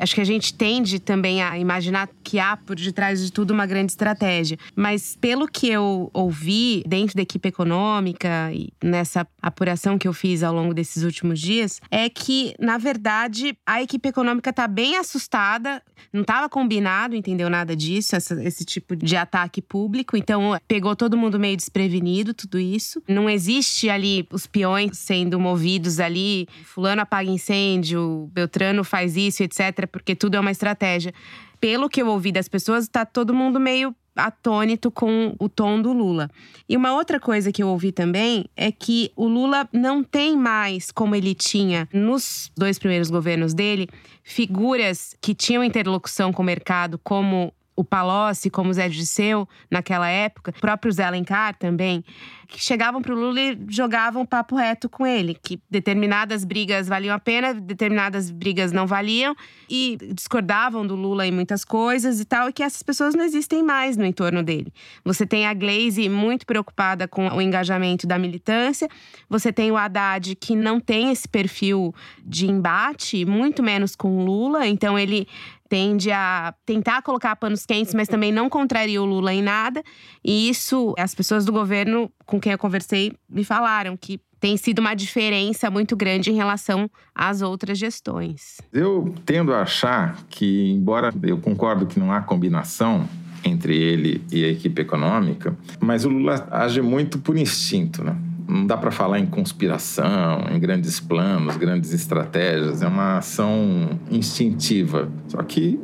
[0.00, 3.66] Acho que a gente tende também a imaginar que há por detrás de tudo uma
[3.66, 4.58] grande estratégia.
[4.74, 10.42] Mas pelo que eu ouvi dentro da equipe econômica e nessa apuração que eu fiz
[10.42, 15.82] ao longo desses últimos dias, é que, na verdade, a equipe econômica está bem assustada.
[16.10, 20.16] Não estava combinado, entendeu nada disso, essa, esse tipo de ataque público.
[20.16, 23.02] Então, pegou todo mundo meio desprevenido, tudo isso.
[23.06, 26.48] Não existe ali os peões sendo movidos ali.
[26.64, 31.12] Fulano apaga incêndio, Beltrano faz isso, etc porque tudo é uma estratégia.
[31.60, 35.92] Pelo que eu ouvi das pessoas, tá todo mundo meio atônito com o tom do
[35.92, 36.30] Lula.
[36.68, 40.90] E uma outra coisa que eu ouvi também é que o Lula não tem mais,
[40.90, 43.88] como ele tinha nos dois primeiros governos dele,
[44.22, 50.06] figuras que tinham interlocução com o mercado, como o Palocci, como o Zé Disseu, naquela
[50.08, 52.04] época, o próprio Zé Alencar também,
[52.46, 57.14] que chegavam para o Lula e jogavam papo reto com ele, que determinadas brigas valiam
[57.14, 59.34] a pena, determinadas brigas não valiam,
[59.68, 63.62] e discordavam do Lula em muitas coisas e tal, e que essas pessoas não existem
[63.62, 64.72] mais no entorno dele.
[65.02, 68.88] Você tem a Glaze muito preocupada com o engajamento da militância,
[69.28, 74.24] você tem o Haddad que não tem esse perfil de embate, muito menos com o
[74.24, 75.26] Lula, então ele
[75.70, 79.82] tende a tentar colocar panos quentes, mas também não contraria o Lula em nada.
[80.22, 84.80] E isso, as pessoas do governo com quem eu conversei me falaram que tem sido
[84.80, 88.60] uma diferença muito grande em relação às outras gestões.
[88.72, 93.08] Eu tendo a achar que, embora eu concordo que não há combinação
[93.44, 98.16] entre ele e a equipe econômica, mas o Lula age muito por instinto, né?
[98.50, 102.82] Não dá para falar em conspiração, em grandes planos, grandes estratégias.
[102.82, 105.08] É uma ação instintiva.
[105.28, 105.78] Só que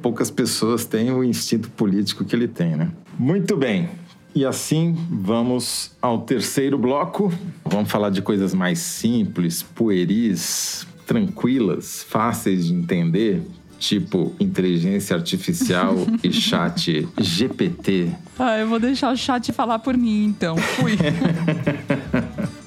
[0.00, 2.90] poucas pessoas têm o instinto político que ele tem, né?
[3.18, 3.88] Muito bem.
[4.34, 7.32] E assim vamos ao terceiro bloco.
[7.64, 13.42] Vamos falar de coisas mais simples, pueris, tranquilas, fáceis de entender,
[13.78, 18.10] tipo inteligência artificial e chat GPT.
[18.38, 20.56] Ah, eu vou deixar o chat falar por mim, então.
[20.56, 20.96] Fui.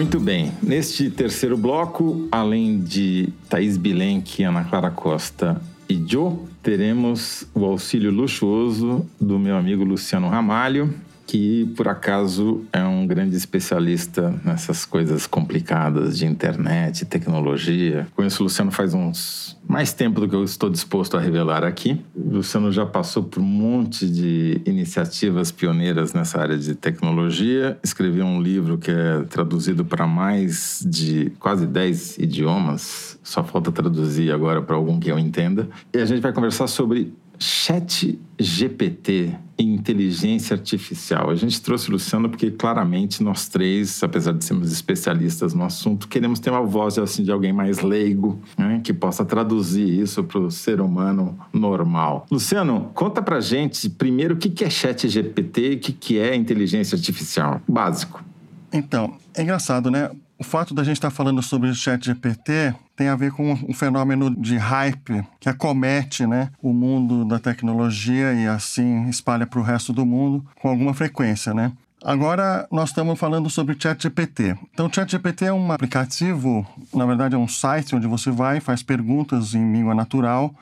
[0.00, 0.50] Muito bem.
[0.62, 5.60] Neste terceiro bloco, além de Thaís Bilenque, Ana Clara Costa
[5.90, 10.94] e Joe, teremos o auxílio luxuoso do meu amigo Luciano Ramalho,
[11.30, 18.08] que por acaso é um grande especialista nessas coisas complicadas de internet, tecnologia.
[18.16, 22.00] Conheço o Luciano faz uns mais tempo do que eu estou disposto a revelar aqui.
[22.16, 27.78] O Luciano já passou por um monte de iniciativas pioneiras nessa área de tecnologia.
[27.80, 33.20] Escreveu um livro que é traduzido para mais de quase 10 idiomas.
[33.22, 35.68] Só falta traduzir agora para algum que eu entenda.
[35.94, 41.30] E a gente vai conversar sobre Chat GPT e inteligência artificial.
[41.30, 46.06] A gente trouxe o Luciano porque claramente nós três, apesar de sermos especialistas no assunto,
[46.06, 50.38] queremos ter uma voz assim, de alguém mais leigo, né, que possa traduzir isso para
[50.38, 52.26] o ser humano normal.
[52.30, 56.94] Luciano, conta pra gente primeiro o que é Chat GPT e o que é inteligência
[56.94, 57.62] artificial.
[57.66, 58.22] Básico.
[58.70, 60.10] Então, é engraçado, né?
[60.38, 63.54] O fato da gente estar tá falando sobre o chat GPT tem a ver com
[63.66, 69.58] um fenômeno de hype que acomete né, o mundo da tecnologia e assim espalha para
[69.58, 71.54] o resto do mundo com alguma frequência.
[71.54, 71.72] Né?
[72.04, 74.54] Agora nós estamos falando sobre ChatGPT.
[74.74, 79.54] Então, ChatGPT é um aplicativo, na verdade é um site onde você vai faz perguntas
[79.54, 80.54] em língua natural.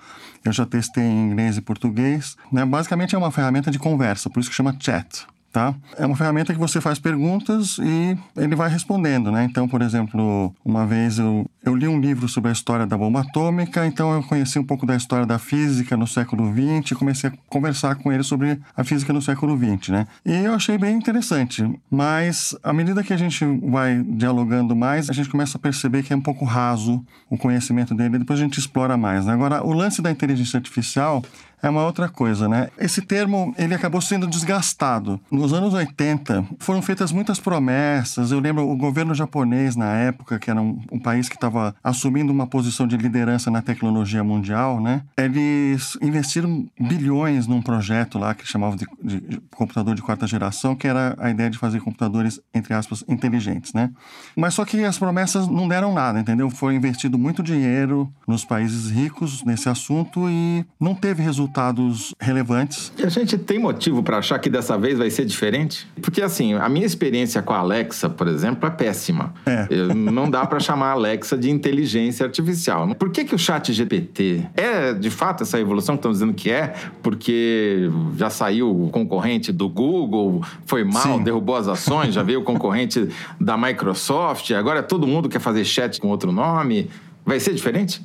[0.44, 2.36] Eu já testei em inglês e português.
[2.52, 2.64] Né?
[2.64, 5.74] Basicamente é uma ferramenta de conversa, por isso que chama chat tá?
[5.96, 9.44] É uma ferramenta que você faz perguntas e ele vai respondendo, né?
[9.44, 13.20] Então, por exemplo, uma vez eu, eu li um livro sobre a história da bomba
[13.20, 17.30] atômica, então eu conheci um pouco da história da física no século XX e comecei
[17.30, 20.06] a conversar com ele sobre a física no século XX, né?
[20.24, 25.12] E eu achei bem interessante, mas à medida que a gente vai dialogando mais, a
[25.12, 28.58] gente começa a perceber que é um pouco raso o conhecimento dele, depois a gente
[28.58, 29.32] explora mais, né?
[29.32, 31.22] Agora, o lance da inteligência artificial
[31.62, 32.68] é uma outra coisa, né?
[32.78, 35.20] Esse termo, ele acabou sendo desgastado.
[35.30, 38.30] Nos anos 80, foram feitas muitas promessas.
[38.30, 42.32] Eu lembro o governo japonês, na época, que era um, um país que estava assumindo
[42.32, 45.02] uma posição de liderança na tecnologia mundial, né?
[45.16, 50.76] Eles investiram bilhões num projeto lá que chamavam de, de, de computador de quarta geração,
[50.76, 53.90] que era a ideia de fazer computadores, entre aspas, inteligentes, né?
[54.36, 56.48] Mas só que as promessas não deram nada, entendeu?
[56.50, 62.92] Foi investido muito dinheiro nos países ricos nesse assunto e não teve resultado resultados relevantes.
[62.96, 65.88] E a gente tem motivo para achar que dessa vez vai ser diferente?
[66.00, 69.32] Porque, assim, a minha experiência com a Alexa, por exemplo, é péssima.
[69.46, 69.66] É.
[69.94, 72.94] não dá para chamar a Alexa de inteligência artificial.
[72.94, 76.50] Por que, que o chat GPT é, de fato, essa evolução que estão dizendo que
[76.50, 76.74] é?
[77.02, 81.22] Porque já saiu o concorrente do Google, foi mal, Sim.
[81.22, 83.08] derrubou as ações, já veio o concorrente
[83.40, 86.88] da Microsoft, agora todo mundo quer fazer chat com outro nome.
[87.24, 88.00] Vai ser diferente?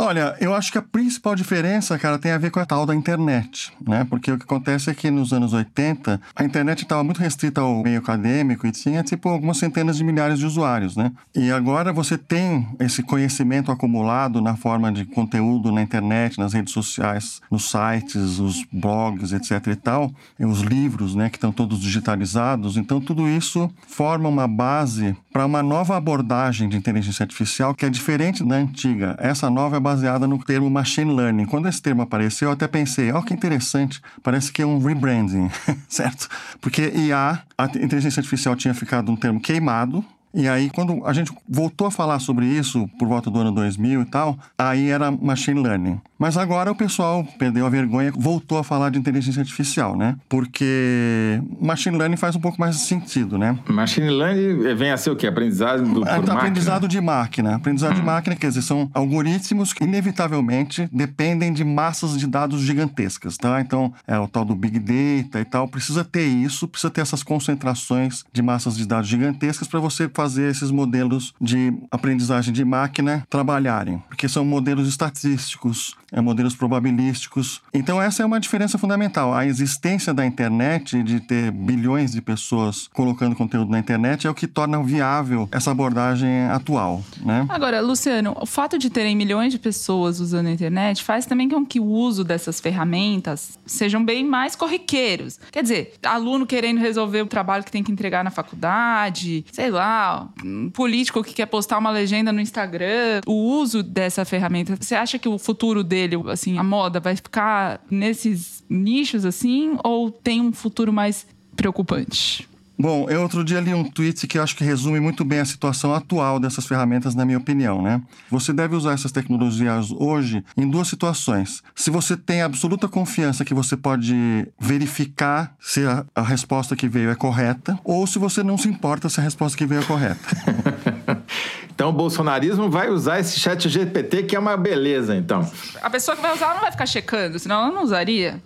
[0.00, 2.94] Olha, eu acho que a principal diferença, cara, tem a ver com a tal da
[2.94, 4.06] internet, né?
[4.08, 7.82] Porque o que acontece é que nos anos 80, a internet estava muito restrita ao
[7.82, 11.10] meio acadêmico e tinha, tipo, algumas centenas de milhares de usuários, né?
[11.34, 16.72] E agora você tem esse conhecimento acumulado na forma de conteúdo na internet, nas redes
[16.72, 21.80] sociais, nos sites, os blogs, etc e tal, e os livros, né, que estão todos
[21.80, 22.76] digitalizados.
[22.76, 27.90] Então, tudo isso forma uma base para uma nova abordagem de inteligência artificial que é
[27.90, 29.16] diferente da antiga.
[29.18, 31.46] Essa nova é baseada no termo machine learning.
[31.46, 34.78] Quando esse termo apareceu, eu até pensei, ó, oh, que interessante, parece que é um
[34.78, 35.50] rebranding,
[35.88, 36.28] certo?
[36.60, 41.32] Porque IA, a inteligência artificial tinha ficado um termo queimado, e aí, quando a gente
[41.48, 45.60] voltou a falar sobre isso por volta do ano 2000 e tal, aí era machine
[45.60, 46.00] learning.
[46.18, 50.16] Mas agora o pessoal perdeu a vergonha, voltou a falar de inteligência artificial, né?
[50.28, 53.56] Porque machine learning faz um pouco mais de sentido, né?
[53.68, 55.28] Machine learning vem a ser o quê?
[55.28, 56.88] Aprendizado do, por Aprendizado máquina?
[56.88, 57.54] de máquina.
[57.54, 58.00] Aprendizado hum.
[58.00, 63.60] de máquina, quer dizer, são algoritmos que inevitavelmente dependem de massas de dados gigantescas, tá?
[63.60, 65.68] Então, é o tal do Big Data e tal.
[65.68, 70.50] Precisa ter isso, precisa ter essas concentrações de massas de dados gigantescas para você fazer
[70.50, 74.02] esses modelos de aprendizagem de máquina trabalharem.
[74.08, 77.62] Porque são modelos estatísticos, é, modelos probabilísticos.
[77.72, 79.32] Então, essa é uma diferença fundamental.
[79.32, 84.34] A existência da internet, de ter bilhões de pessoas colocando conteúdo na internet, é o
[84.34, 87.04] que torna viável essa abordagem atual.
[87.20, 87.46] Né?
[87.48, 91.64] Agora, Luciano, o fato de terem milhões de pessoas usando a internet faz também com
[91.64, 95.38] que o uso dessas ferramentas sejam bem mais corriqueiros.
[95.52, 100.07] Quer dizer, aluno querendo resolver o trabalho que tem que entregar na faculdade, sei lá,
[100.44, 104.76] um político que quer postar uma legenda no Instagram, o uso dessa ferramenta.
[104.80, 110.10] Você acha que o futuro dele assim, a moda vai ficar nesses nichos assim ou
[110.10, 112.48] tem um futuro mais preocupante?
[112.78, 115.44] Bom, eu outro dia li um tweet que eu acho que resume muito bem a
[115.44, 118.00] situação atual dessas ferramentas, na minha opinião, né?
[118.30, 121.60] Você deve usar essas tecnologias hoje em duas situações.
[121.74, 127.10] Se você tem absoluta confiança que você pode verificar se a, a resposta que veio
[127.10, 130.18] é correta, ou se você não se importa se a resposta que veio é correta.
[131.78, 135.48] Então o bolsonarismo vai usar esse chat GPT, que é uma beleza, então.
[135.80, 138.42] A pessoa que vai usar não vai ficar checando, senão ela não usaria.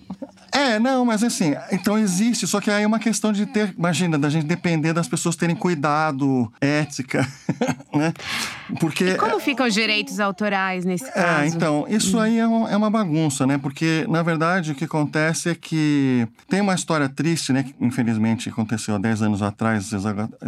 [0.55, 4.19] É, não, mas assim, então existe, só que aí é uma questão de ter, imagina,
[4.19, 7.27] da gente depender das pessoas terem cuidado, ética.
[7.95, 8.13] né?
[8.81, 11.43] Porque e como ficam os direitos autorais nesse é, caso?
[11.43, 13.59] É, então, isso aí é uma, é uma, bagunça, né?
[13.59, 17.63] Porque, na verdade, o que acontece é que tem uma história triste, né?
[17.63, 19.93] Que infelizmente aconteceu há 10 anos atrás,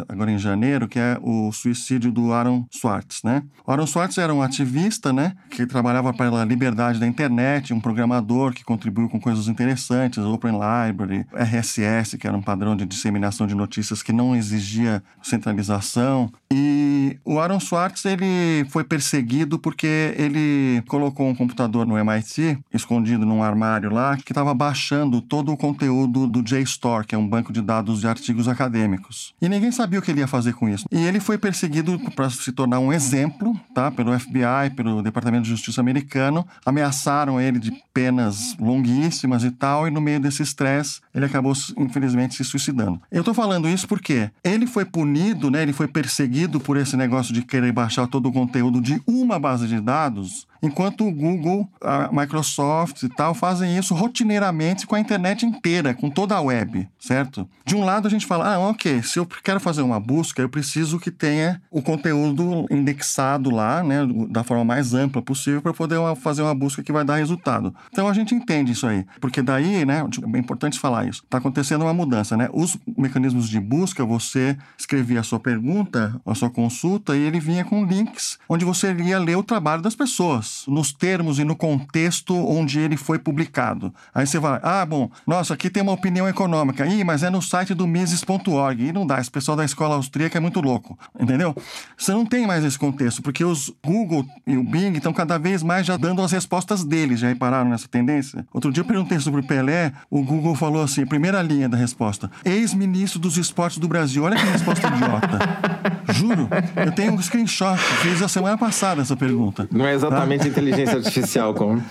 [0.08, 3.42] agora em janeiro, que é o suicídio do Aaron Swartz, né?
[3.66, 5.34] O Aaron Swartz era um ativista, né?
[5.50, 11.26] Que trabalhava pela liberdade da internet, um programador que contribuiu com coisas interessantes, Open Library,
[11.32, 16.30] RSS, que era um padrão de disseminação de notícias que não exigia centralização.
[16.52, 23.24] E o Aaron Swartz, ele foi perseguido porque ele colocou um computador no MIT, escondido
[23.24, 27.52] num armário lá, que estava baixando todo o conteúdo do JSTOR, que é um banco
[27.52, 29.34] de dados de artigos acadêmicos.
[29.40, 30.86] E ninguém sabia o que ele ia fazer com isso.
[30.90, 33.90] E ele foi perseguido para se tornar um exemplo, tá?
[33.90, 36.46] Pelo FBI, pelo Departamento de Justiça americano.
[36.66, 42.34] Ameaçaram ele de penas longuíssimas e tal, e no meio desse estresse, ele acabou, infelizmente,
[42.34, 43.00] se suicidando.
[43.10, 45.62] Eu estou falando isso porque ele foi punido, né?
[45.62, 49.66] Ele foi perseguido por esse negócio de querer baixar todo o conteúdo de uma base
[49.66, 55.44] de dados enquanto o Google, a Microsoft e tal fazem isso rotineiramente com a internet
[55.44, 57.48] inteira, com toda a web, certo?
[57.64, 60.48] De um lado a gente fala, ah, ok, se eu quero fazer uma busca, eu
[60.48, 63.98] preciso que tenha o conteúdo indexado lá, né,
[64.30, 67.74] da forma mais ampla possível para poder fazer uma busca que vai dar resultado.
[67.92, 70.04] Então a gente entende isso aí, porque daí, né,
[70.34, 71.22] é importante falar isso.
[71.24, 72.48] Está acontecendo uma mudança, né?
[72.52, 77.64] Os mecanismos de busca, você escrevia a sua pergunta, a sua consulta e ele vinha
[77.64, 82.34] com links onde você ia ler o trabalho das pessoas nos termos e no contexto
[82.34, 83.92] onde ele foi publicado.
[84.14, 86.86] Aí você vai, ah, bom, nossa, aqui tem uma opinião econômica.
[86.86, 88.82] Ih, mas é no site do Mises.org.
[88.82, 91.54] E não dá, esse pessoal da escola austríaca é muito louco, entendeu?
[91.96, 95.62] Você não tem mais esse contexto, porque os Google e o Bing estão cada vez
[95.62, 97.20] mais já dando as respostas deles.
[97.20, 98.46] Já repararam nessa tendência?
[98.52, 102.30] Outro dia eu perguntei sobre o Pelé, o Google falou assim, primeira linha da resposta,
[102.44, 104.24] ex-ministro dos esportes do Brasil.
[104.24, 105.73] Olha que resposta idiota.
[106.14, 106.48] Juro,
[106.84, 109.68] eu tenho um screenshot, fiz a semana passada essa pergunta.
[109.70, 110.48] Não é exatamente tá?
[110.48, 111.82] inteligência artificial como.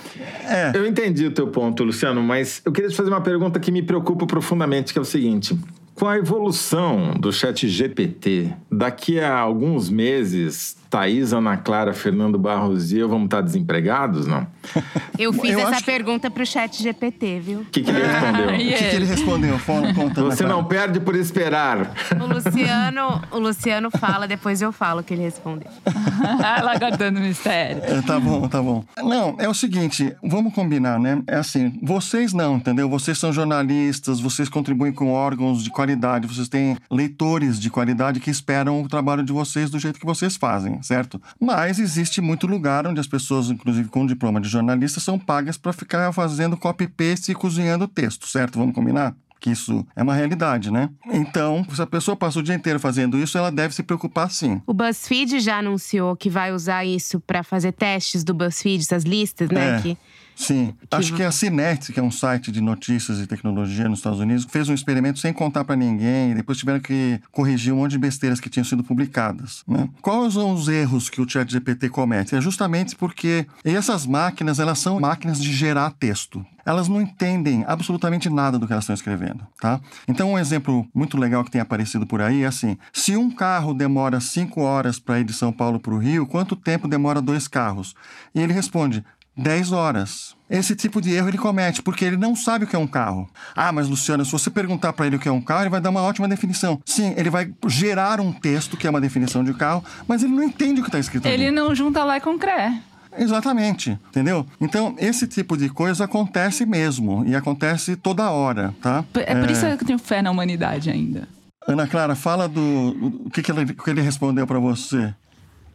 [0.45, 0.71] É.
[0.73, 3.81] Eu entendi o teu ponto, Luciano, mas eu queria te fazer uma pergunta que me
[3.81, 5.57] preocupa profundamente, que é o seguinte.
[5.95, 12.91] Com a evolução do chat GPT, daqui a alguns meses Thaís, Ana Clara, Fernando Barros
[12.91, 14.45] e eu vamos estar desempregados, não?
[15.17, 16.33] Eu fiz eu essa pergunta que...
[16.33, 17.59] pro chat GPT, viu?
[17.59, 18.45] O que, que, ele respondeu?
[18.47, 19.59] O que, que, ele respondeu?
[19.59, 21.93] Fala, conta, Você não perde por esperar.
[22.19, 25.69] O Luciano, o Luciano fala, depois eu falo o que ele respondeu.
[26.57, 27.83] Ela guardando mistério.
[27.83, 28.83] É, tá bom, tá bom.
[28.97, 31.21] Não, é o seguinte, vamos combinar, né?
[31.27, 32.89] É assim, vocês não, entendeu?
[32.89, 38.31] Vocês são jornalistas, vocês contribuem com órgãos de qualidade, vocês têm leitores de qualidade que
[38.31, 41.21] esperam o trabalho de vocês do jeito que vocês fazem certo?
[41.39, 45.73] Mas existe muito lugar onde as pessoas, inclusive com diploma de jornalista, são pagas para
[45.73, 48.59] ficar fazendo copy-paste e cozinhando texto, certo?
[48.59, 49.15] Vamos combinar?
[49.43, 50.89] que isso é uma realidade, né?
[51.11, 54.61] Então, se a pessoa passa o dia inteiro fazendo isso, ela deve se preocupar sim.
[54.65, 59.49] O BuzzFeed já anunciou que vai usar isso para fazer testes do BuzzFeed, essas listas,
[59.49, 59.75] né?
[59.75, 59.81] É.
[59.81, 59.97] Que
[60.35, 60.73] Sim.
[60.89, 60.95] Que...
[60.95, 64.45] Acho que a Cinet, que é um site de notícias e tecnologia nos Estados Unidos,
[64.49, 67.99] fez um experimento sem contar para ninguém e depois tiveram que corrigir um monte de
[67.99, 69.63] besteiras que tinham sido publicadas.
[69.67, 69.89] Né?
[70.01, 72.35] Quais são os erros que o ChatGPT comete?
[72.35, 78.29] É justamente porque essas máquinas, elas são máquinas de gerar texto elas não entendem absolutamente
[78.29, 79.81] nada do que elas estão escrevendo, tá?
[80.07, 83.73] Então, um exemplo muito legal que tem aparecido por aí é assim: se um carro
[83.73, 87.47] demora cinco horas para ir de São Paulo para o Rio, quanto tempo demora dois
[87.47, 87.95] carros?
[88.33, 89.03] E ele responde:
[89.35, 90.35] 10 horas.
[90.49, 93.27] Esse tipo de erro ele comete porque ele não sabe o que é um carro.
[93.55, 95.81] Ah, mas Luciano, se você perguntar para ele o que é um carro, ele vai
[95.81, 96.79] dar uma ótima definição.
[96.85, 100.43] Sim, ele vai gerar um texto que é uma definição de carro, mas ele não
[100.43, 101.43] entende o que está escrito ele ali.
[101.45, 102.79] Ele não junta lá com cré.
[103.17, 104.45] Exatamente, entendeu?
[104.59, 109.03] Então, esse tipo de coisa acontece mesmo e acontece toda hora, tá?
[109.15, 109.51] É por é...
[109.51, 111.27] isso que eu tenho fé na humanidade ainda.
[111.67, 115.13] Ana Clara, fala do o que, que, ele, que ele respondeu para você.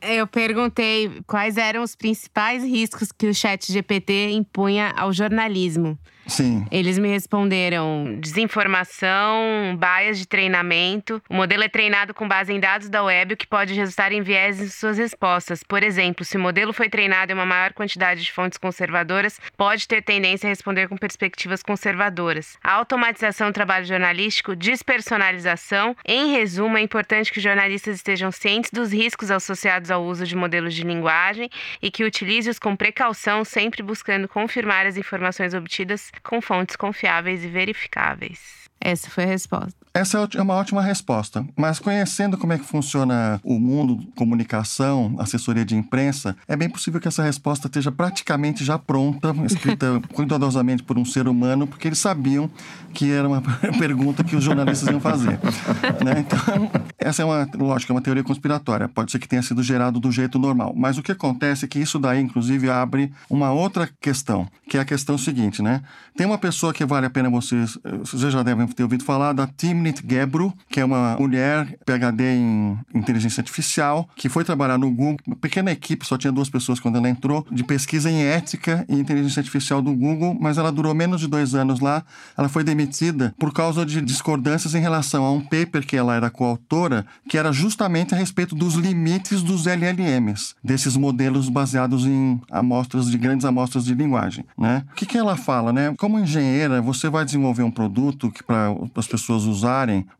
[0.00, 5.98] Eu perguntei quais eram os principais riscos que o chat GPT impunha ao jornalismo.
[6.28, 6.66] Sim.
[6.70, 11.22] Eles me responderam desinformação, bias de treinamento.
[11.28, 14.20] O modelo é treinado com base em dados da web, o que pode resultar em
[14.20, 15.62] viés em suas respostas.
[15.62, 19.88] Por exemplo, se o modelo foi treinado em uma maior quantidade de fontes conservadoras, pode
[19.88, 22.58] ter tendência a responder com perspectivas conservadoras.
[22.62, 25.96] A automatização do trabalho jornalístico, despersonalização.
[26.04, 30.74] Em resumo, é importante que jornalistas estejam cientes dos riscos associados ao uso de modelos
[30.74, 31.48] de linguagem
[31.80, 37.48] e que utilize-os com precaução, sempre buscando confirmar as informações obtidas com fontes confiáveis e
[37.48, 38.68] verificáveis.
[38.80, 39.77] Essa foi a resposta.
[39.92, 45.64] Essa é uma ótima resposta, mas conhecendo como é que funciona o mundo, comunicação, assessoria
[45.64, 50.98] de imprensa, é bem possível que essa resposta esteja praticamente já pronta, escrita cuidadosamente por
[50.98, 52.50] um ser humano, porque eles sabiam
[52.92, 53.42] que era uma
[53.78, 55.38] pergunta que os jornalistas iam fazer.
[56.04, 56.18] né?
[56.26, 58.88] Então, essa é uma, lógico, é uma teoria conspiratória.
[58.88, 61.78] Pode ser que tenha sido gerado do jeito normal, mas o que acontece é que
[61.78, 65.82] isso daí, inclusive, abre uma outra questão, que é a questão seguinte, né?
[66.16, 69.46] Tem uma pessoa que vale a pena vocês, vocês já devem ter ouvido falar da
[69.78, 75.16] Timney Gebru, que é uma mulher PhD em inteligência artificial, que foi trabalhar no Google,
[75.26, 78.94] uma pequena equipe, só tinha duas pessoas quando ela entrou, de pesquisa em ética e
[78.96, 82.04] inteligência artificial do Google, mas ela durou menos de dois anos lá.
[82.36, 86.30] Ela foi demitida por causa de discordâncias em relação a um paper que ela era
[86.30, 93.10] coautora, que era justamente a respeito dos limites dos LLMs, desses modelos baseados em amostras
[93.10, 94.84] de grandes amostras de linguagem, né?
[94.90, 95.94] O que, que ela fala, né?
[95.96, 99.67] Como engenheira, você vai desenvolver um produto que para as pessoas usarem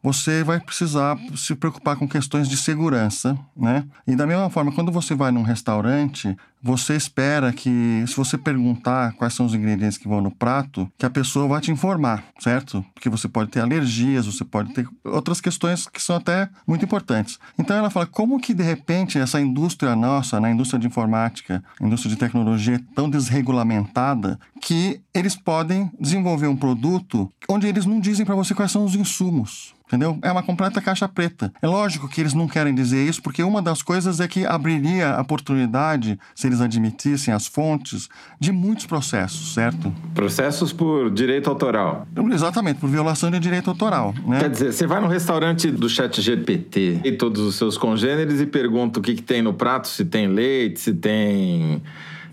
[0.02, 3.84] você vai precisar se preocupar com questões de segurança, né?
[4.06, 9.12] E da mesma forma, quando você vai num restaurante, você espera que, se você perguntar
[9.14, 12.84] quais são os ingredientes que vão no prato, que a pessoa vai te informar, certo?
[12.94, 17.38] Porque você pode ter alergias, você pode ter outras questões que são até muito importantes.
[17.58, 21.62] Então ela fala como que de repente essa indústria nossa, na né, indústria de informática,
[21.80, 28.00] indústria de tecnologia é tão desregulamentada que eles podem desenvolver um produto onde eles não
[28.00, 30.18] dizem para você quais são os insumos entendeu?
[30.22, 31.52] É uma completa caixa preta.
[31.60, 35.14] É lógico que eles não querem dizer isso, porque uma das coisas é que abriria
[35.14, 38.08] a oportunidade, se eles admitissem as fontes,
[38.38, 39.92] de muitos processos, certo?
[40.14, 42.06] Processos por direito autoral.
[42.30, 44.14] Exatamente, por violação de direito autoral.
[44.26, 44.40] Né?
[44.40, 48.46] Quer dizer, você vai no restaurante do chat GPT e todos os seus congêneres e
[48.46, 51.82] pergunta o que, que tem no prato, se tem leite, se tem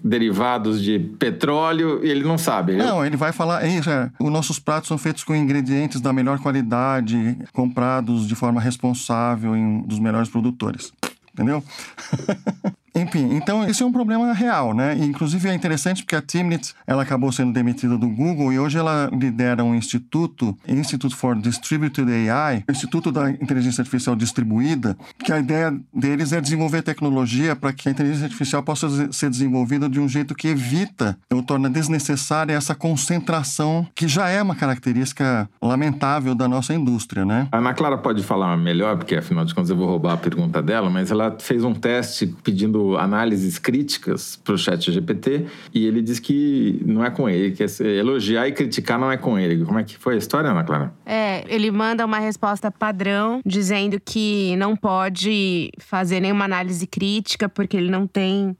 [0.05, 2.75] derivados de petróleo e ele não sabe.
[2.75, 3.89] Não, ele vai falar, isso
[4.19, 9.81] os nossos pratos são feitos com ingredientes da melhor qualidade, comprados de forma responsável em
[9.81, 10.93] dos melhores produtores.
[11.33, 11.63] Entendeu?
[12.95, 14.95] Enfim, então esse é um problema real, né?
[14.97, 18.77] E, inclusive é interessante porque a Timnit, ela acabou sendo demitida do Google e hoje
[18.77, 25.39] ela lidera um instituto, Institute for Distributed AI, Instituto da Inteligência Artificial Distribuída, que a
[25.39, 30.07] ideia deles é desenvolver tecnologia para que a inteligência artificial possa ser desenvolvida de um
[30.07, 36.47] jeito que evita ou torna desnecessária essa concentração que já é uma característica lamentável da
[36.47, 37.47] nossa indústria, né?
[37.51, 40.61] A Ana Clara pode falar melhor, porque afinal de contas eu vou roubar a pergunta
[40.61, 46.01] dela, mas ela fez um teste pedindo análises críticas para o chat GPT e ele
[46.01, 47.67] diz que não é com ele, que é
[47.97, 49.65] elogiar e criticar não é com ele.
[49.65, 50.93] Como é que foi a história, Ana Clara?
[51.05, 57.75] É, ele manda uma resposta padrão dizendo que não pode fazer nenhuma análise crítica porque
[57.77, 58.55] ele não tem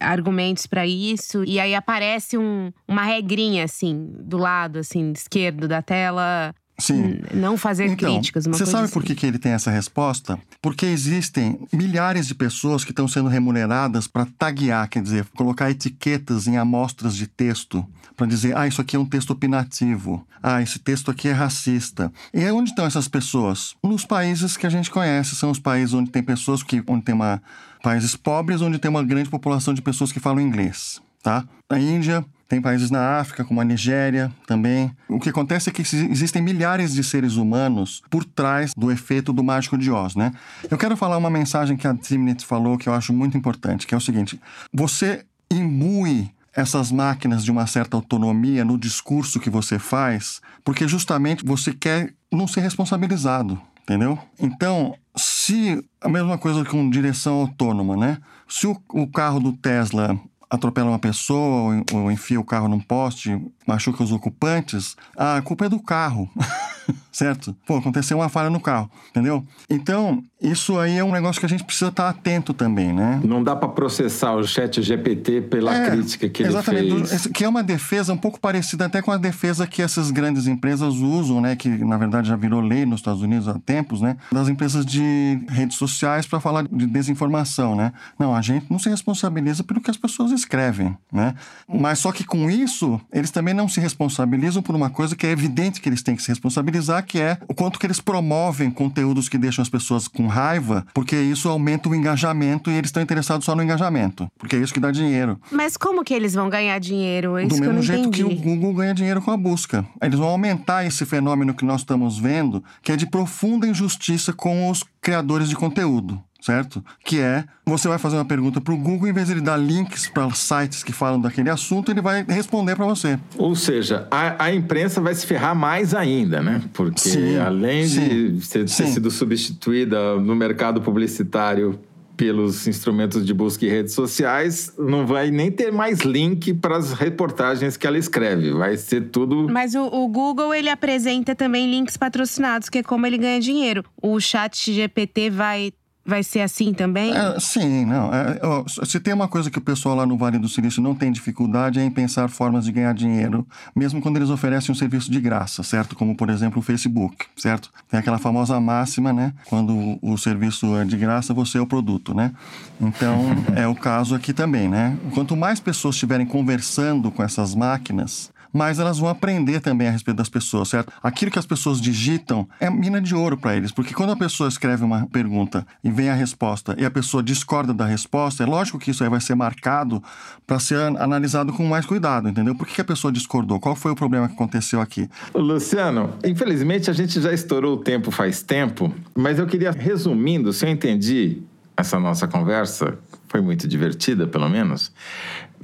[0.00, 1.44] argumentos para isso.
[1.44, 6.54] E aí aparece um, uma regrinha, assim, do lado, assim, esquerdo da tela.
[6.78, 7.20] Sim.
[7.32, 8.44] Não fazer então, críticas.
[8.46, 8.92] você sabe assim.
[8.92, 10.38] por que, que ele tem essa resposta?
[10.60, 16.46] Porque existem milhares de pessoas que estão sendo remuneradas para taguear, quer dizer, colocar etiquetas
[16.46, 17.84] em amostras de texto
[18.16, 22.10] para dizer, ah, isso aqui é um texto opinativo, ah, esse texto aqui é racista.
[22.32, 23.74] E onde estão essas pessoas?
[23.82, 27.14] Nos países que a gente conhece, são os países onde tem pessoas que, onde tem
[27.14, 27.42] uma
[27.82, 31.46] países pobres, onde tem uma grande população de pessoas que falam inglês, tá?
[31.70, 34.90] Na Índia, tem países na África, como a Nigéria também.
[35.08, 39.42] O que acontece é que existem milhares de seres humanos por trás do efeito do
[39.42, 40.32] mágico de Oz, né?
[40.70, 43.94] Eu quero falar uma mensagem que a Timnit falou que eu acho muito importante, que
[43.94, 44.40] é o seguinte:
[44.72, 51.44] você imbui essas máquinas de uma certa autonomia no discurso que você faz, porque justamente
[51.44, 54.18] você quer não ser responsabilizado, entendeu?
[54.40, 58.18] Então, se a mesma coisa com direção autônoma, né?
[58.48, 60.18] Se o, o carro do Tesla
[60.50, 65.68] atropela uma pessoa ou enfia o carro num poste, machuca os ocupantes, a culpa é
[65.68, 66.30] do carro.
[67.10, 67.56] certo?
[67.66, 69.44] Pô, aconteceu uma falha no carro, entendeu?
[69.68, 73.20] Então, isso aí é um negócio que a gente precisa estar atento também, né?
[73.24, 77.26] Não dá para processar o chat GPT pela é, crítica que ele exatamente, fez.
[77.26, 80.94] Que é uma defesa um pouco parecida até com a defesa que essas grandes empresas
[80.96, 81.56] usam, né?
[81.56, 84.16] Que na verdade já virou lei nos Estados Unidos há tempos, né?
[84.30, 87.92] Das empresas de redes sociais para falar de desinformação, né?
[88.18, 91.34] Não, a gente não se responsabiliza pelo que as pessoas escrevem, né?
[91.66, 95.30] Mas só que com isso, eles também não se responsabilizam por uma coisa que é
[95.30, 96.75] evidente que eles têm que se responsabilizar,
[97.06, 101.16] que é o quanto que eles promovem conteúdos que deixam as pessoas com raiva, porque
[101.16, 104.80] isso aumenta o engajamento e eles estão interessados só no engajamento, porque é isso que
[104.80, 105.40] dá dinheiro.
[105.50, 107.38] Mas como que eles vão ganhar dinheiro?
[107.38, 108.24] Isso Do mesmo que jeito entendi.
[108.24, 109.86] que o Google ganha dinheiro com a busca.
[110.02, 114.70] Eles vão aumentar esse fenômeno que nós estamos vendo, que é de profunda injustiça com
[114.70, 116.84] os criadores de conteúdo certo?
[117.04, 119.56] Que é, você vai fazer uma pergunta para o Google, em vez de ele dar
[119.56, 123.18] links para sites que falam daquele assunto, ele vai responder para você.
[123.36, 126.62] Ou seja, a, a, imprensa vai se ferrar mais ainda, né?
[126.72, 128.86] Porque Sim, além sim, de ter sim.
[128.86, 131.80] sido substituída no mercado publicitário
[132.16, 136.92] pelos instrumentos de busca e redes sociais, não vai nem ter mais link para as
[136.92, 138.52] reportagens que ela escreve.
[138.52, 139.48] Vai ser tudo.
[139.50, 143.84] Mas o, o Google ele apresenta também links patrocinados, que é como ele ganha dinheiro.
[144.00, 145.72] O Chat GPT vai
[146.06, 147.12] Vai ser assim também?
[147.16, 148.14] É, sim, não.
[148.14, 150.94] É, ó, se tem uma coisa que o pessoal lá no Vale do Silício não
[150.94, 153.44] tem dificuldade é em pensar formas de ganhar dinheiro,
[153.74, 155.96] mesmo quando eles oferecem um serviço de graça, certo?
[155.96, 157.72] Como, por exemplo, o Facebook, certo?
[157.90, 159.32] Tem aquela famosa máxima, né?
[159.46, 162.32] Quando o, o serviço é de graça, você é o produto, né?
[162.80, 163.24] Então,
[163.56, 164.96] é o caso aqui também, né?
[165.12, 170.16] Quanto mais pessoas estiverem conversando com essas máquinas, mas elas vão aprender também a respeito
[170.16, 170.90] das pessoas, certo?
[171.02, 174.48] Aquilo que as pessoas digitam é mina de ouro para eles, porque quando a pessoa
[174.48, 178.78] escreve uma pergunta e vem a resposta e a pessoa discorda da resposta, é lógico
[178.78, 180.02] que isso aí vai ser marcado
[180.46, 182.54] para ser analisado com mais cuidado, entendeu?
[182.54, 183.60] Por que a pessoa discordou?
[183.60, 185.06] Qual foi o problema que aconteceu aqui?
[185.34, 190.64] Luciano, infelizmente a gente já estourou o tempo faz tempo, mas eu queria, resumindo, se
[190.64, 191.42] eu entendi
[191.76, 192.98] essa nossa conversa,
[193.28, 194.90] foi muito divertida, pelo menos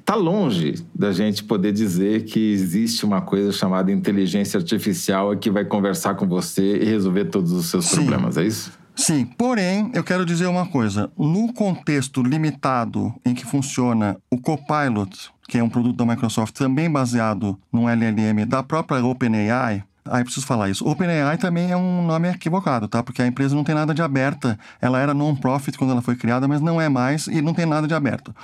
[0.03, 5.65] está longe da gente poder dizer que existe uma coisa chamada inteligência artificial que vai
[5.65, 7.97] conversar com você e resolver todos os seus Sim.
[7.97, 8.73] problemas, é isso?
[8.95, 11.11] Sim, porém, eu quero dizer uma coisa.
[11.17, 16.91] No contexto limitado em que funciona o Copilot, que é um produto da Microsoft também
[16.91, 20.87] baseado num LLM da própria OpenAI, Aí preciso falar isso.
[20.87, 23.05] OpenAI também é um nome equivocado, tá?
[23.05, 24.59] Porque a empresa não tem nada de aberta.
[24.81, 27.87] Ela era non-profit quando ela foi criada, mas não é mais e não tem nada
[27.87, 28.35] de aberto.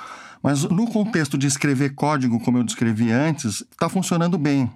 [0.43, 4.71] Mas no contexto de escrever código, como eu descrevi antes, está funcionando bem.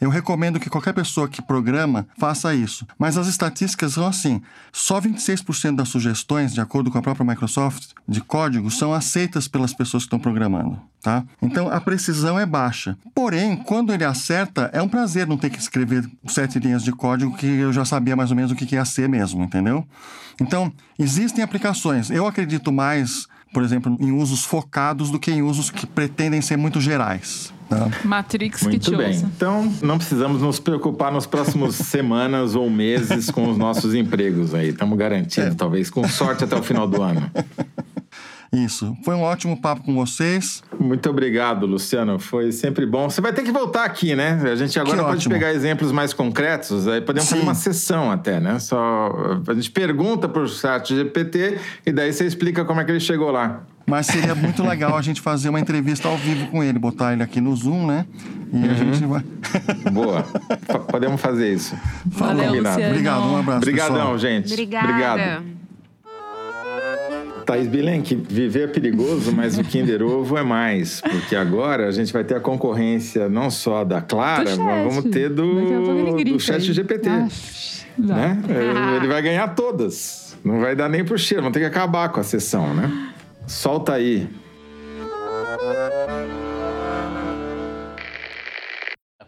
[0.00, 2.86] Eu recomendo que qualquer pessoa que programa faça isso.
[2.98, 4.42] Mas as estatísticas são assim:
[4.72, 9.72] só 26% das sugestões, de acordo com a própria Microsoft, de código, são aceitas pelas
[9.72, 10.78] pessoas que estão programando.
[11.02, 11.24] Tá?
[11.40, 12.96] Então a precisão é baixa.
[13.14, 17.36] Porém, quando ele acerta, é um prazer não ter que escrever sete linhas de código
[17.36, 19.86] que eu já sabia mais ou menos o que ia ser mesmo, entendeu?
[20.40, 22.10] Então, existem aplicações.
[22.10, 26.58] Eu acredito mais, por exemplo, em usos focados do que em usos que pretendem ser
[26.58, 27.54] muito gerais.
[27.70, 27.88] Tá?
[28.04, 29.06] Matrix que Muito te bem.
[29.06, 29.30] ouça.
[29.34, 34.68] Então, não precisamos nos preocupar nos próximos semanas ou meses com os nossos empregos aí.
[34.68, 37.30] Estamos garantidos, talvez, com sorte até o final do ano.
[38.64, 38.96] Isso.
[39.04, 40.62] Foi um ótimo papo com vocês.
[40.78, 42.18] Muito obrigado, Luciano.
[42.18, 43.10] Foi sempre bom.
[43.10, 44.40] Você vai ter que voltar aqui, né?
[44.50, 45.34] A gente agora Que pode ótimo.
[45.34, 46.86] pegar exemplos mais concretos.
[46.88, 47.46] Aí podemos fazer Sim.
[47.46, 48.58] uma sessão até, né?
[48.58, 49.10] Só
[49.46, 53.00] a gente pergunta para o chat GPT e daí você explica como é que ele
[53.00, 53.62] chegou lá.
[53.86, 57.22] Mas seria muito legal a gente fazer uma entrevista ao vivo com ele, botar ele
[57.22, 58.06] aqui no Zoom, né?
[58.52, 59.22] E a gente vai.
[59.92, 60.22] Boa.
[60.22, 61.76] P- podemos fazer isso.
[62.06, 62.74] Valeu, Combinado.
[62.76, 62.90] Luciano.
[62.92, 63.58] Obrigado, um abraço.
[63.58, 64.18] Obrigadão, pessoal.
[64.18, 64.52] gente.
[64.52, 64.88] Obrigada.
[64.88, 65.56] Obrigado.
[67.46, 71.00] Thaís Bilenque, viver é perigoso, mas o Kinder Ovo é mais.
[71.00, 75.30] Porque agora a gente vai ter a concorrência não só da Clara, mas vamos ter
[75.30, 76.72] do, do chat aí.
[76.72, 77.08] GPT.
[77.08, 77.28] Ah,
[77.96, 78.42] né?
[78.48, 80.36] É, Ele vai ganhar todas.
[80.44, 83.12] Não vai dar nem pro cheiro, vamos ter que acabar com a sessão, né?
[83.46, 84.28] Solta aí.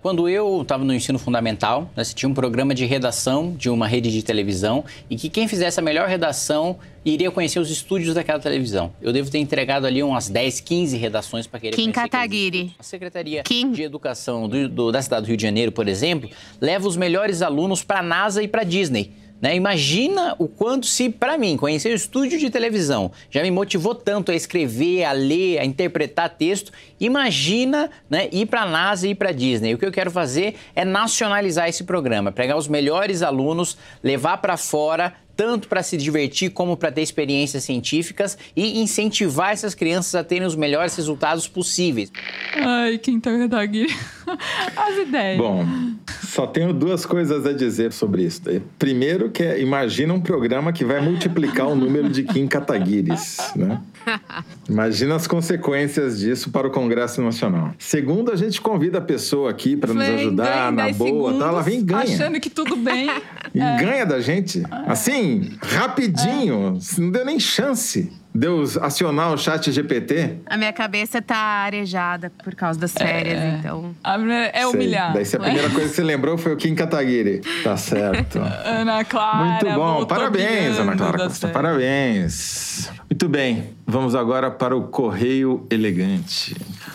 [0.01, 4.13] Quando eu estava no ensino fundamental, nós tinha um programa de redação de uma rede
[4.13, 8.93] de televisão e que quem fizesse a melhor redação iria conhecer os estúdios daquela televisão.
[9.03, 12.73] Eu devo ter entregado ali umas 10, 15 redações para querer Kim Kataguiri.
[12.79, 13.73] A Secretaria Kim.
[13.73, 16.31] de Educação do- do- da cidade do Rio de Janeiro, por exemplo,
[16.61, 19.13] leva os melhores alunos para a NASA e para a Disney.
[19.41, 19.55] Né?
[19.55, 24.33] Imagina o quanto se, para mim, conhecer o estúdio de televisão já me motivou tanto
[24.33, 26.73] a escrever, a ler, a interpretar texto.
[26.99, 29.75] Imagina né, ir para a NASA e ir para a Disney.
[29.75, 34.57] O que eu quero fazer é nacionalizar esse programa, pegar os melhores alunos, levar para
[34.57, 40.25] fora, tanto para se divertir como para ter experiências científicas e incentivar essas crianças a
[40.25, 42.11] terem os melhores resultados possíveis.
[42.57, 43.31] Ai, quem tá
[43.63, 43.87] aqui?
[44.77, 45.39] As ideias.
[45.39, 45.65] Bom,
[46.39, 48.43] só tenho duas coisas a dizer sobre isso.
[48.45, 48.63] daí.
[48.79, 53.81] Primeiro, que é, imagina um programa que vai multiplicar o número de Kim Kataguiris, né?
[54.69, 57.73] Imagina as consequências disso para o Congresso Nacional.
[57.79, 61.49] Segundo, a gente convida a pessoa aqui para nos ajudar na 10 boa, tá?
[61.49, 62.03] Ela vem e ganha.
[62.03, 63.09] Achando que tudo bem.
[63.55, 64.63] E ganha da gente.
[64.87, 66.79] Assim, rapidinho.
[66.99, 70.37] Não deu nem chance de eu acionar o chat GPT.
[70.47, 73.97] A minha cabeça tá arejada por causa das férias, então.
[74.05, 74.67] A primeira- É Sei.
[74.67, 75.13] humilhar.
[75.15, 75.43] Daí se a é?
[75.43, 77.41] primeira coisa que você lembrou foi o Kim Kataguiri.
[77.65, 78.39] Tá certo.
[78.65, 79.45] Ana Clara.
[79.45, 80.05] Muito bom.
[80.05, 81.49] Parabéns, Ana Clara Costa.
[81.49, 82.91] Parabéns.
[83.21, 83.71] Muito bem.
[83.85, 86.55] Vamos agora para o Correio Elegante.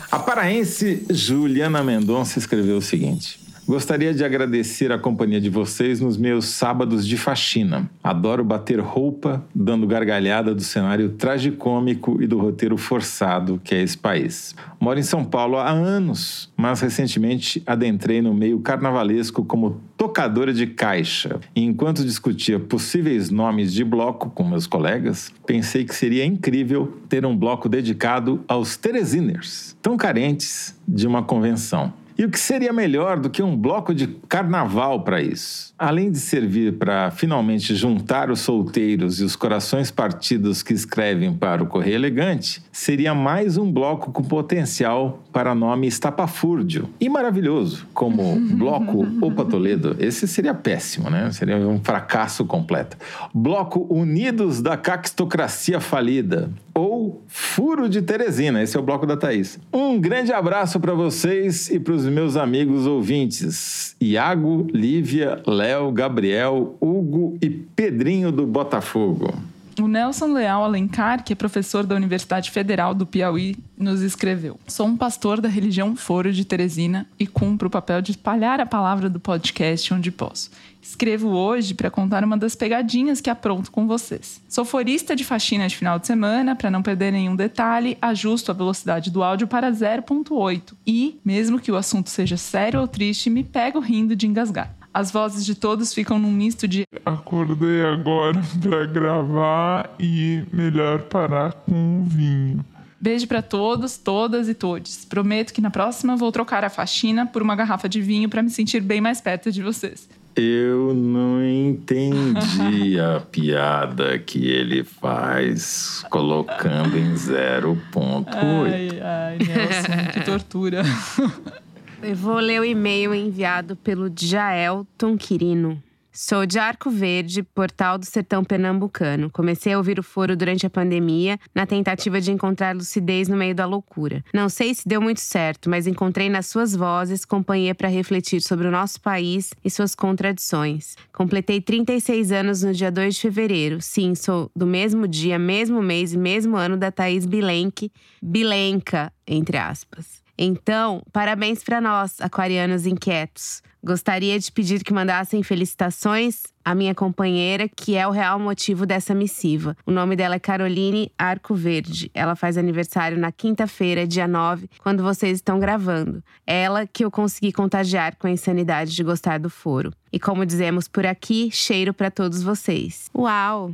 [0.10, 3.43] A paraense Juliana Mendonça escreveu o seguinte.
[3.66, 7.90] Gostaria de agradecer a companhia de vocês nos meus sábados de faxina.
[8.04, 13.98] Adoro bater roupa, dando gargalhada do cenário tragicômico e do roteiro forçado que é esse
[13.98, 14.54] país.
[14.82, 20.68] Moro em São Paulo há anos, mas recentemente adentrei no meio carnavalesco como tocadora de
[20.68, 21.40] caixa.
[21.56, 27.26] E enquanto discutia possíveis nomes de bloco com meus colegas, pensei que seria incrível ter
[27.26, 31.94] um bloco dedicado aos Teresiners, tão carentes de uma convenção.
[32.18, 35.74] E o que seria melhor do que um bloco de carnaval para isso?
[35.78, 41.64] Além de servir para finalmente juntar os solteiros e os corações partidos que escrevem para
[41.64, 48.40] o Correio Elegante, seria mais um bloco com potencial para nome estapafúrdio e maravilhoso, como
[48.56, 49.96] Bloco Opa Toledo.
[50.00, 51.32] Esse seria péssimo, né?
[51.32, 52.96] Seria um fracasso completo.
[53.34, 58.62] Bloco Unidos da Caquistocracia Falida ou Furo de Teresina.
[58.62, 59.60] Esse é o bloco da Thaís.
[59.72, 63.96] Um grande abraço para vocês e para os meus amigos ouvintes.
[64.00, 69.34] Iago, Lívia, Léo, Gabriel, Hugo e Pedrinho do Botafogo.
[69.82, 74.86] O Nelson Leal Alencar, que é professor da Universidade Federal do Piauí, nos escreveu: Sou
[74.86, 79.10] um pastor da religião Foro de Teresina e cumpro o papel de espalhar a palavra
[79.10, 80.52] do podcast onde posso.
[80.82, 84.42] Escrevo hoje para contar uma das pegadinhas que apronto com vocês.
[84.48, 88.54] Sou forista de faxina de final de semana, para não perder nenhum detalhe, ajusto a
[88.54, 93.44] velocidade do áudio para 0.8 e, mesmo que o assunto seja sério ou triste, me
[93.44, 94.83] pego rindo de engasgar.
[94.94, 101.54] As vozes de todos ficam num misto de Acordei agora para gravar e melhor parar
[101.54, 102.64] com um vinho.
[103.02, 105.04] Beijo para todos, todas e todes.
[105.04, 108.50] Prometo que na próxima vou trocar a faxina por uma garrafa de vinho para me
[108.50, 110.08] sentir bem mais perto de vocês.
[110.36, 118.26] Eu não entendi a piada que ele faz colocando em 0.8.
[118.32, 120.84] Ai, ai, Nelson, que tortura.
[122.06, 125.82] Eu vou ler o e-mail enviado pelo Jaelton Quirino.
[126.12, 129.32] Sou de Arco Verde, portal do sertão pernambucano.
[129.32, 133.56] Comecei a ouvir o foro durante a pandemia, na tentativa de encontrar lucidez no meio
[133.56, 134.22] da loucura.
[134.34, 138.68] Não sei se deu muito certo, mas encontrei nas suas vozes companhia para refletir sobre
[138.68, 140.98] o nosso país e suas contradições.
[141.14, 143.82] Completei 36 anos no dia 2 de fevereiro.
[143.82, 147.90] Sim, sou do mesmo dia, mesmo mês e mesmo ano da Thaís Bilenque,
[148.22, 150.23] Bilenca, entre aspas.
[150.38, 153.62] Então, parabéns para nós, aquarianos inquietos.
[153.84, 159.14] Gostaria de pedir que mandassem felicitações à minha companheira, que é o real motivo dessa
[159.14, 159.76] missiva.
[159.86, 162.10] O nome dela é Caroline Arco Verde.
[162.14, 166.24] Ela faz aniversário na quinta-feira, dia 9, quando vocês estão gravando.
[166.48, 169.92] Ela que eu consegui contagiar com a insanidade de gostar do foro.
[170.14, 173.10] E como dizemos por aqui, cheiro para todos vocês.
[173.14, 173.74] Uau!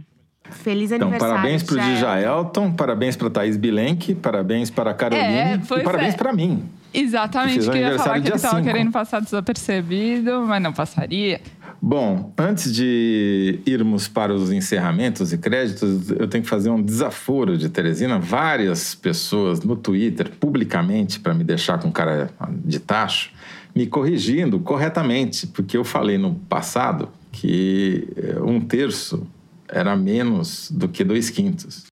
[0.52, 1.36] Feliz Então, aniversário.
[1.36, 1.96] parabéns pro Jael.
[1.98, 6.18] Djaelton, parabéns pra Thaís Bilenque, parabéns para a Caroline É, e pois parabéns é.
[6.18, 6.64] pra mim.
[6.94, 8.68] Exatamente, Fiz queria falar que ele dia tava cinco.
[8.68, 11.40] querendo passar desapercebido, mas não passaria.
[11.82, 17.58] Bom, antes de irmos para os encerramentos e créditos, eu tenho que fazer um desaforo
[17.58, 18.20] de Teresina.
[18.20, 22.32] Várias pessoas no Twitter, publicamente, para me deixar com cara
[22.66, 23.32] de tacho,
[23.74, 29.26] me corrigindo corretamente, porque eu falei no passado que eh, um terço
[29.70, 31.86] era menos do que dois quintos.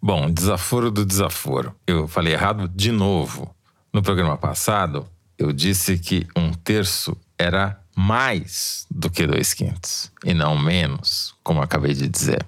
[0.00, 1.74] Bom, desaforo do desaforo.
[1.86, 3.54] Eu falei errado de novo.
[3.92, 5.06] No programa passado,
[5.38, 11.60] eu disse que um terço era mais do que dois quintos e não menos, como
[11.60, 12.46] acabei de dizer.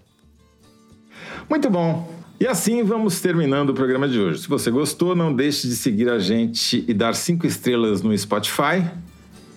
[1.49, 2.21] Muito bom.
[2.39, 4.43] E assim vamos terminando o programa de hoje.
[4.43, 8.89] Se você gostou, não deixe de seguir a gente e dar cinco estrelas no Spotify.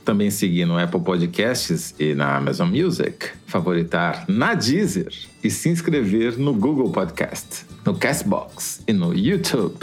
[0.03, 3.29] Também seguir no Apple Podcasts e na Amazon Music.
[3.47, 9.77] Favoritar na Deezer e se inscrever no Google Podcast, no Castbox e no YouTube.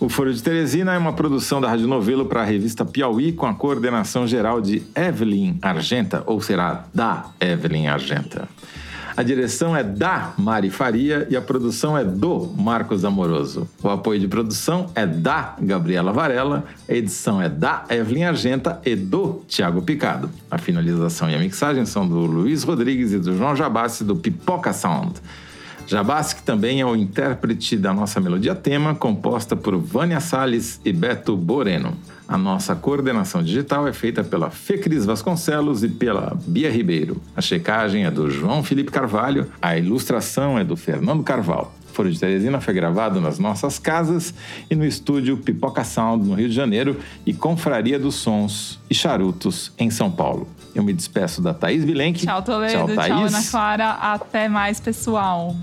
[0.00, 3.46] O Foro de Teresina é uma produção da Rádio Novelo para a revista Piauí com
[3.46, 8.48] a coordenação geral de Evelyn Argenta, ou será da Evelyn Argenta.
[9.16, 13.66] A direção é da Mari Faria e a produção é do Marcos Amoroso.
[13.82, 18.94] O apoio de produção é da Gabriela Varela, a edição é da Evelyn Argenta e
[18.94, 20.28] do Tiago Picado.
[20.50, 24.74] A finalização e a mixagem são do Luiz Rodrigues e do João Jabassi do Pipoca
[24.74, 25.14] Sound.
[25.86, 30.92] Jabassi, que também é o intérprete da nossa melodia tema, composta por Vânia Salles e
[30.92, 31.96] Beto Boreno.
[32.28, 37.22] A nossa coordenação digital é feita pela Fecris Vasconcelos e pela Bia Ribeiro.
[37.36, 41.68] A checagem é do João Felipe Carvalho, a ilustração é do Fernando Carvalho.
[41.92, 44.34] Foro de Teresina foi gravado nas nossas casas
[44.68, 49.72] e no estúdio Pipoca Sound, no Rio de Janeiro, e Confraria dos Sons e Charutos,
[49.78, 50.46] em São Paulo.
[50.74, 52.26] Eu me despeço da Thaís Bilenque.
[52.26, 52.72] Tchau, Toledo.
[52.72, 53.34] Tchau, Tchau, Thaís.
[53.34, 53.90] Ana Clara.
[53.92, 55.56] Até mais, pessoal.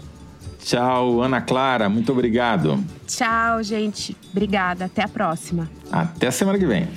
[0.64, 1.90] Tchau, Ana Clara.
[1.90, 2.84] Muito obrigado.
[3.06, 4.16] Tchau, gente.
[4.32, 4.86] Obrigada.
[4.86, 5.70] Até a próxima.
[5.92, 6.88] Até semana que vem.